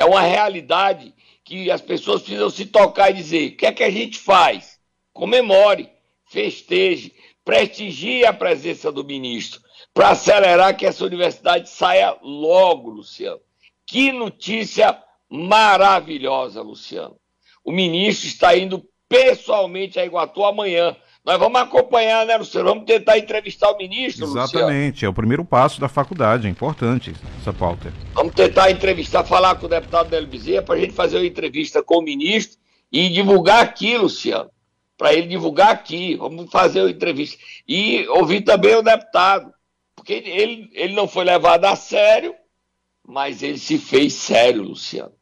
É 0.00 0.04
uma 0.06 0.22
realidade 0.22 1.14
que 1.44 1.70
as 1.70 1.82
pessoas 1.82 2.22
precisam 2.22 2.48
se 2.48 2.64
tocar 2.64 3.10
e 3.10 3.14
dizer: 3.14 3.50
o 3.50 3.56
que 3.58 3.66
é 3.66 3.72
que 3.72 3.84
a 3.84 3.90
gente 3.90 4.18
faz? 4.18 4.80
Comemore, 5.12 5.90
festeje, 6.24 7.14
prestigie 7.44 8.24
a 8.24 8.32
presença 8.32 8.90
do 8.90 9.04
ministro, 9.04 9.60
para 9.92 10.08
acelerar 10.08 10.74
que 10.74 10.86
essa 10.86 11.04
universidade 11.04 11.68
saia 11.68 12.16
logo, 12.22 12.88
Luciano. 12.88 13.42
Que 13.86 14.10
notícia 14.10 14.98
maravilhosa, 15.28 16.62
Luciano. 16.62 17.18
O 17.62 17.70
ministro 17.70 18.26
está 18.26 18.56
indo 18.56 18.82
pessoalmente 19.06 20.00
a 20.00 20.06
Iguatu 20.06 20.42
amanhã 20.44 20.96
nós 21.24 21.38
vamos 21.38 21.60
acompanhar, 21.60 22.24
né, 22.24 22.36
Luciano? 22.36 22.70
Vamos 22.70 22.84
tentar 22.84 23.18
entrevistar 23.18 23.70
o 23.70 23.76
ministro, 23.76 24.24
Exatamente, 24.24 24.94
Luciano. 24.94 25.06
é 25.06 25.08
o 25.08 25.14
primeiro 25.14 25.44
passo 25.44 25.80
da 25.80 25.88
faculdade, 25.88 26.46
é 26.46 26.50
importante 26.50 27.14
essa 27.40 27.52
pauta. 27.52 27.92
Vamos 28.14 28.34
tentar 28.34 28.70
entrevistar, 28.70 29.24
falar 29.24 29.56
com 29.56 29.66
o 29.66 29.68
deputado 29.68 30.10
Nélio 30.10 30.28
Bezerra 30.28 30.62
para 30.62 30.76
a 30.76 30.78
gente 30.78 30.94
fazer 30.94 31.18
uma 31.18 31.26
entrevista 31.26 31.82
com 31.82 31.98
o 31.98 32.02
ministro 32.02 32.58
e 32.90 33.08
divulgar 33.10 33.62
aqui, 33.62 33.96
Luciano. 33.98 34.50
Para 34.96 35.12
ele 35.12 35.28
divulgar 35.28 35.70
aqui, 35.70 36.16
vamos 36.16 36.50
fazer 36.50 36.80
uma 36.80 36.90
entrevista. 36.90 37.42
E 37.68 38.06
ouvir 38.08 38.40
também 38.42 38.74
o 38.74 38.82
deputado, 38.82 39.52
porque 39.94 40.14
ele, 40.14 40.70
ele 40.72 40.94
não 40.94 41.06
foi 41.06 41.24
levado 41.24 41.66
a 41.66 41.76
sério, 41.76 42.34
mas 43.06 43.42
ele 43.42 43.58
se 43.58 43.78
fez 43.78 44.14
sério, 44.14 44.62
Luciano. 44.62 45.12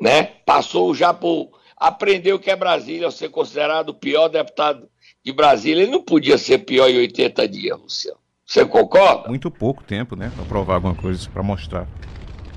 Né? 0.00 0.22
Passou 0.22 0.94
já 0.94 1.12
por. 1.12 1.58
Aprendeu 1.76 2.40
que 2.40 2.50
é 2.50 2.56
Brasília, 2.56 3.10
ser 3.10 3.28
considerado 3.28 3.90
o 3.90 3.94
pior 3.94 4.28
deputado 4.28 4.88
de 5.24 5.32
Brasília, 5.32 5.82
ele 5.82 5.92
não 5.92 6.02
podia 6.02 6.38
ser 6.38 6.58
pior 6.58 6.88
em 6.88 6.98
80 6.98 7.48
dias, 7.48 7.78
Luciano. 7.78 8.18
Você 8.46 8.64
concorda? 8.64 9.28
Muito 9.28 9.50
pouco 9.50 9.84
tempo, 9.84 10.16
né? 10.16 10.32
Para 10.34 10.44
provar 10.46 10.74
alguma 10.76 10.94
coisa, 10.94 11.28
para 11.28 11.42
mostrar. 11.42 11.86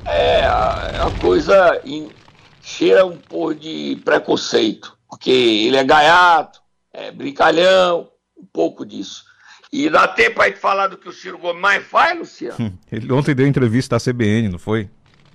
É, 0.06 0.42
é 0.96 1.02
uma 1.02 1.20
coisa. 1.20 1.82
Em, 1.84 2.10
cheira 2.62 3.06
um 3.06 3.18
pouco 3.18 3.56
de 3.56 4.00
preconceito, 4.06 4.98
porque 5.10 5.32
ele 5.32 5.78
é 5.78 5.84
gaiato, 5.84 6.62
é 6.94 7.12
brincalhão, 7.12 8.10
um 8.38 8.46
pouco 8.46 8.86
disso. 8.86 9.26
E 9.72 9.90
dá 9.90 10.08
tempo 10.08 10.42
aí 10.42 10.54
de 10.54 10.60
falar 10.60 10.88
do 10.88 10.98
que 10.98 11.08
o 11.08 11.14
Ciro 11.14 11.38
Gomes 11.38 11.62
mais 11.62 11.86
faz, 11.86 12.18
Luciano? 12.18 12.78
ele 12.92 13.12
ontem 13.12 13.34
deu 13.34 13.48
entrevista 13.48 13.96
à 13.96 14.00
CBN, 14.00 14.50
não 14.50 14.60
foi? 14.60 14.90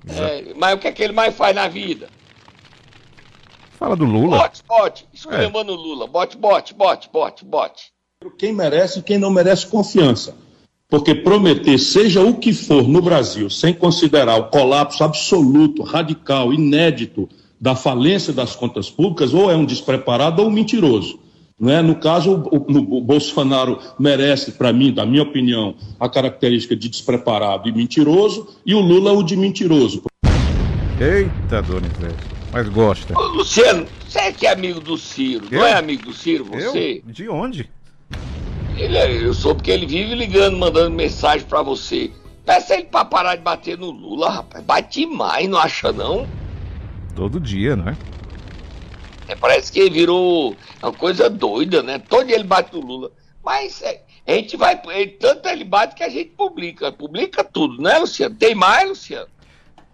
É, 0.07 0.55
mas 0.55 0.75
o 0.75 0.79
que 0.79 0.89
é 0.89 0.93
que 0.93 1.03
ele 1.03 1.13
mais 1.13 1.35
faz 1.35 1.55
na 1.55 1.69
vida? 1.69 2.09
Fala 3.77 3.95
do 3.95 4.05
Lula. 4.05 4.39
Bote, 4.39 4.63
bote. 4.67 5.07
Esculhambando 5.13 5.73
é. 5.73 5.75
o 5.75 5.79
Lula. 5.79 6.07
Bote, 6.07 6.37
bote, 6.37 6.75
bote, 6.75 7.11
bote, 7.13 7.45
bote. 7.45 7.93
Quem 8.39 8.53
merece 8.53 9.01
e 9.01 9.03
quem 9.03 9.19
não 9.19 9.31
merece 9.31 9.67
confiança. 9.67 10.35
Porque 10.89 11.15
prometer, 11.15 11.79
seja 11.79 12.23
o 12.23 12.35
que 12.35 12.53
for 12.53 12.89
no 12.89 13.03
Brasil, 13.03 13.51
sem 13.51 13.75
considerar 13.75 14.37
o 14.37 14.45
colapso 14.45 15.05
absoluto, 15.05 15.83
radical, 15.83 16.53
inédito 16.53 17.29
da 17.61 17.75
falência 17.75 18.33
das 18.33 18.55
contas 18.55 18.89
públicas, 18.89 19.35
ou 19.35 19.51
é 19.51 19.57
um 19.57 19.65
despreparado 19.65 20.43
ou 20.43 20.49
um 20.49 20.53
mentiroso. 20.53 21.19
Né? 21.61 21.83
No 21.83 21.97
caso, 21.97 22.45
o, 22.51 22.57
o, 22.57 22.99
o 22.99 23.01
Bolsonaro 23.01 23.79
merece, 23.99 24.53
para 24.53 24.73
mim, 24.73 24.93
da 24.93 25.05
minha 25.05 25.23
opinião, 25.23 25.75
a 25.99 26.09
característica 26.09 26.77
de 26.77 26.89
despreparado 26.89 27.69
e 27.69 27.73
mentiroso, 27.73 28.49
e 28.65 28.75
o 28.75 28.81
Lula 28.81 29.13
o 29.13 29.23
de 29.23 29.37
mentiroso. 29.37 30.03
Eita, 31.01 31.61
Donizete. 31.63 32.36
Mas 32.53 32.69
gosta. 32.69 33.19
Ô, 33.19 33.23
Luciano, 33.29 33.87
você 34.09 34.19
é 34.19 34.33
que 34.33 34.47
é 34.47 34.53
amigo 34.53 34.81
do 34.81 34.97
Ciro? 34.97 35.47
Eu? 35.51 35.61
Não 35.61 35.67
é 35.67 35.73
amigo 35.75 36.05
do 36.05 36.13
Ciro, 36.13 36.45
você? 36.45 37.03
Eu? 37.05 37.13
De 37.13 37.29
onde? 37.29 37.71
Ele 38.77 38.97
é- 38.97 39.25
eu 39.25 39.33
soube 39.35 39.63
que 39.63 39.71
ele 39.71 39.87
vive 39.87 40.15
ligando, 40.15 40.57
mandando 40.57 40.91
mensagem 40.91 41.47
pra 41.47 41.63
você. 41.63 42.11
Peça 42.45 42.75
ele 42.75 42.85
pra 42.85 43.05
parar 43.05 43.35
de 43.37 43.43
bater 43.43 43.77
no 43.77 43.91
Lula, 43.91 44.31
rapaz. 44.31 44.65
Bate 44.65 45.07
mais, 45.07 45.49
não 45.49 45.59
acha 45.59 45.93
não? 45.93 46.27
Todo 47.15 47.41
dia, 47.41 47.75
né? 47.75 47.97
É, 49.27 49.35
parece 49.35 49.73
que 49.73 49.81
ele 49.81 49.91
virou 49.91 50.55
uma 50.83 50.93
coisa 50.93 51.29
doida, 51.29 51.83
né? 51.83 51.99
Todo 51.99 52.27
dia 52.27 52.37
ele 52.37 52.45
bate 52.45 52.73
no 52.75 52.81
Lula. 52.81 53.11
Mas 53.45 53.83
é, 53.83 54.03
a 54.27 54.33
gente 54.33 54.57
vai. 54.57 54.81
Ele, 54.91 55.07
tanto 55.13 55.49
ele 55.49 55.65
bate 55.65 55.95
que 55.97 56.05
a 56.05 56.09
gente 56.09 56.31
publica. 56.37 56.93
Publica 56.93 57.43
tudo, 57.43 57.83
né, 57.83 57.99
Luciano? 57.99 58.35
Tem 58.37 58.55
mais, 58.55 58.89
Luciano? 58.89 59.27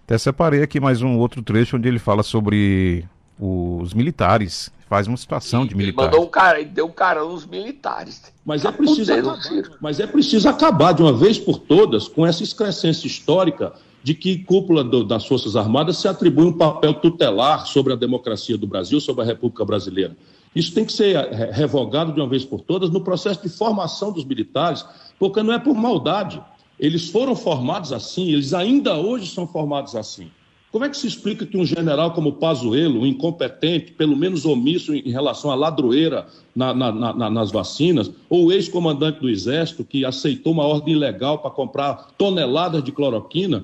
Até 0.05 0.19
separei 0.19 0.63
aqui 0.63 0.81
mais 0.81 1.01
um 1.03 1.17
outro 1.19 1.43
trecho 1.43 1.77
onde 1.77 1.89
ele 1.89 1.99
fala 1.99 2.23
sobre 2.23 3.05
os 3.39 3.95
militares. 3.95 4.71
Faz 4.89 5.07
uma 5.09 5.17
situação 5.17 5.65
de 5.65 5.73
Ele 5.73 5.79
militares. 5.85 6.11
mandou 6.11 6.27
um 6.27 6.31
cara, 6.31 6.61
ele 6.61 6.69
deu 6.69 6.85
um 6.87 6.91
carão 6.91 7.31
nos 7.33 7.47
militares. 7.47 8.31
Mas 8.45 8.63
é 8.65 8.71
preciso 8.71 9.07
Fudendo, 9.11 9.31
acabar, 9.31 9.79
mas 9.81 10.01
é 10.01 10.07
preciso 10.07 10.49
acabar 10.49 10.93
de 10.93 11.01
uma 11.03 11.15
vez 11.15 11.39
por 11.39 11.59
todas 11.59 12.09
com 12.09 12.27
essa 12.27 12.43
excrescência 12.43 13.07
histórica 13.07 13.73
de 14.03 14.13
que 14.13 14.39
cúpula 14.45 14.85
do- 14.85 15.03
das 15.05 15.25
Forças 15.27 15.57
Armadas 15.57 15.97
se 15.97 16.09
atribui 16.09 16.45
um 16.45 16.53
papel 16.53 16.93
tutelar 16.95 17.65
sobre 17.67 17.93
a 17.95 17.97
democracia 17.97 18.59
do 18.59 18.67
Brasil, 18.67 19.01
sobre 19.01 19.23
a 19.23 19.27
República 19.27 19.65
Brasileira. 19.65 20.15
Isso 20.55 20.75
tem 20.75 20.85
que 20.85 20.93
ser 20.93 21.17
eh, 21.17 21.51
revogado 21.55 22.13
de 22.13 22.21
uma 22.21 22.29
vez 22.29 22.45
por 22.45 22.61
todas 22.61 22.91
no 22.91 23.01
processo 23.01 23.41
de 23.43 23.49
formação 23.49 24.13
dos 24.13 24.25
militares, 24.27 24.85
porque 25.19 25.43
não 25.43 25.55
é 25.55 25.59
por 25.59 25.75
maldade. 25.75 26.43
Eles 26.83 27.09
foram 27.11 27.37
formados 27.37 27.93
assim, 27.93 28.33
eles 28.33 28.53
ainda 28.53 28.97
hoje 28.99 29.33
são 29.33 29.47
formados 29.47 29.95
assim. 29.95 30.29
Como 30.73 30.85
é 30.85 30.89
que 30.89 30.97
se 30.97 31.07
explica 31.07 31.47
que 31.47 31.57
um 31.57 31.65
general 31.65 32.11
como 32.13 32.33
Pazuello, 32.33 33.03
um 33.03 33.07
incompetente, 33.07 33.93
pelo 33.93 34.17
menos 34.17 34.45
omisso 34.45 34.93
em 34.93 35.13
relação 35.13 35.53
à 35.53 35.55
ladroeira 35.55 36.27
na- 36.57 36.75
na- 36.75 36.91
na- 36.91 37.13
na- 37.13 37.31
nas 37.31 37.53
vacinas, 37.53 38.11
ou 38.29 38.47
o 38.47 38.53
ex-comandante 38.53 39.21
do 39.21 39.31
Exército, 39.31 39.85
que 39.85 40.05
aceitou 40.05 40.53
uma 40.53 40.65
ordem 40.65 40.95
ilegal 40.95 41.39
para 41.39 41.53
comprar 41.53 42.09
toneladas 42.19 42.83
de 42.83 42.91
cloroquina, 42.91 43.63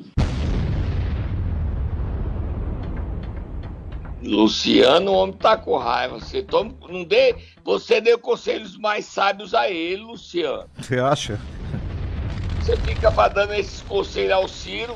Luciano, 4.23 5.11
o 5.13 5.15
homem 5.15 5.35
tá 5.37 5.57
com 5.57 5.77
raiva. 5.77 6.21
Você, 6.21 6.43
toma, 6.43 6.73
não 6.89 7.03
dê, 7.03 7.35
você 7.65 8.01
deu 8.01 8.19
conselhos 8.19 8.77
mais 8.77 9.07
sábios 9.07 9.55
a 9.55 9.71
ele, 9.71 10.03
Luciano. 10.03 10.65
Você 10.77 10.99
acha? 10.99 11.41
Você 12.69 12.77
fica 12.77 13.11
dando 13.31 13.55
esses 13.55 13.81
conselhos 13.81 14.33
ao 14.33 14.47
Ciro. 14.47 14.95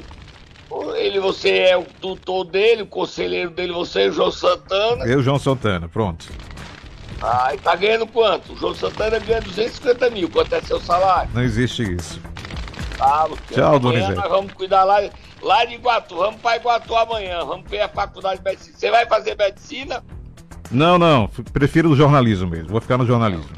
Ele, 0.94 1.18
você 1.18 1.48
é 1.58 1.76
o 1.76 1.84
tutor 1.84 2.44
dele, 2.44 2.82
o 2.82 2.86
conselheiro 2.86 3.48
dele, 3.48 3.72
você 3.72 4.02
é 4.02 4.08
o 4.10 4.12
João 4.12 4.30
Santana. 4.30 5.06
Eu, 5.06 5.22
João 5.22 5.38
Santana, 5.38 5.88
pronto. 5.88 6.28
Ah, 7.22 7.54
e 7.54 7.58
tá 7.58 7.74
ganhando 7.74 8.06
quanto? 8.06 8.52
O 8.52 8.56
João 8.58 8.74
Santana 8.74 9.18
ganha 9.20 9.40
250 9.40 10.10
mil. 10.10 10.28
Quanto 10.28 10.54
é 10.54 10.60
seu 10.60 10.78
salário? 10.80 11.30
Não 11.32 11.42
existe 11.42 11.82
isso. 11.82 12.20
Tá, 12.98 13.24
Luciano. 13.24 13.54
Tchau, 13.54 13.64
Amanhã 13.64 13.80
Donizete. 13.80 14.14
nós 14.16 14.28
vamos 14.28 14.52
cuidar 14.52 14.84
lá, 14.84 15.00
lá 15.40 15.64
de 15.64 15.74
Iguatu. 15.74 16.16
Vamos 16.16 16.42
pra 16.42 16.56
Iguatu 16.56 16.94
amanhã. 16.94 17.42
Vamos 17.42 17.70
ver 17.70 17.80
a 17.80 17.88
faculdade 17.88 18.40
de 18.40 18.44
medicina. 18.44 18.76
Você 18.76 18.90
vai 18.90 19.06
fazer 19.06 19.34
medicina? 19.34 20.04
Não, 20.70 20.98
não. 20.98 21.26
Prefiro 21.54 21.88
o 21.88 21.96
jornalismo 21.96 22.50
mesmo. 22.50 22.68
Vou 22.68 22.82
ficar 22.82 22.98
no 22.98 23.06
jornalismo. 23.06 23.48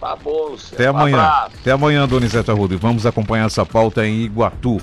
Tá 0.00 0.14
bom, 0.16 0.50
Luciano. 0.50 0.74
Até 0.74 0.90
Um 0.90 0.96
amanhã. 0.96 1.16
abraço. 1.18 1.56
Até 1.60 1.70
amanhã, 1.72 2.06
Donizete 2.08 2.50
Arruda. 2.50 2.74
E 2.74 2.76
Vamos 2.76 3.06
acompanhar 3.06 3.46
essa 3.46 3.64
pauta 3.64 4.06
em 4.06 4.22
Iguatu. 4.22 4.78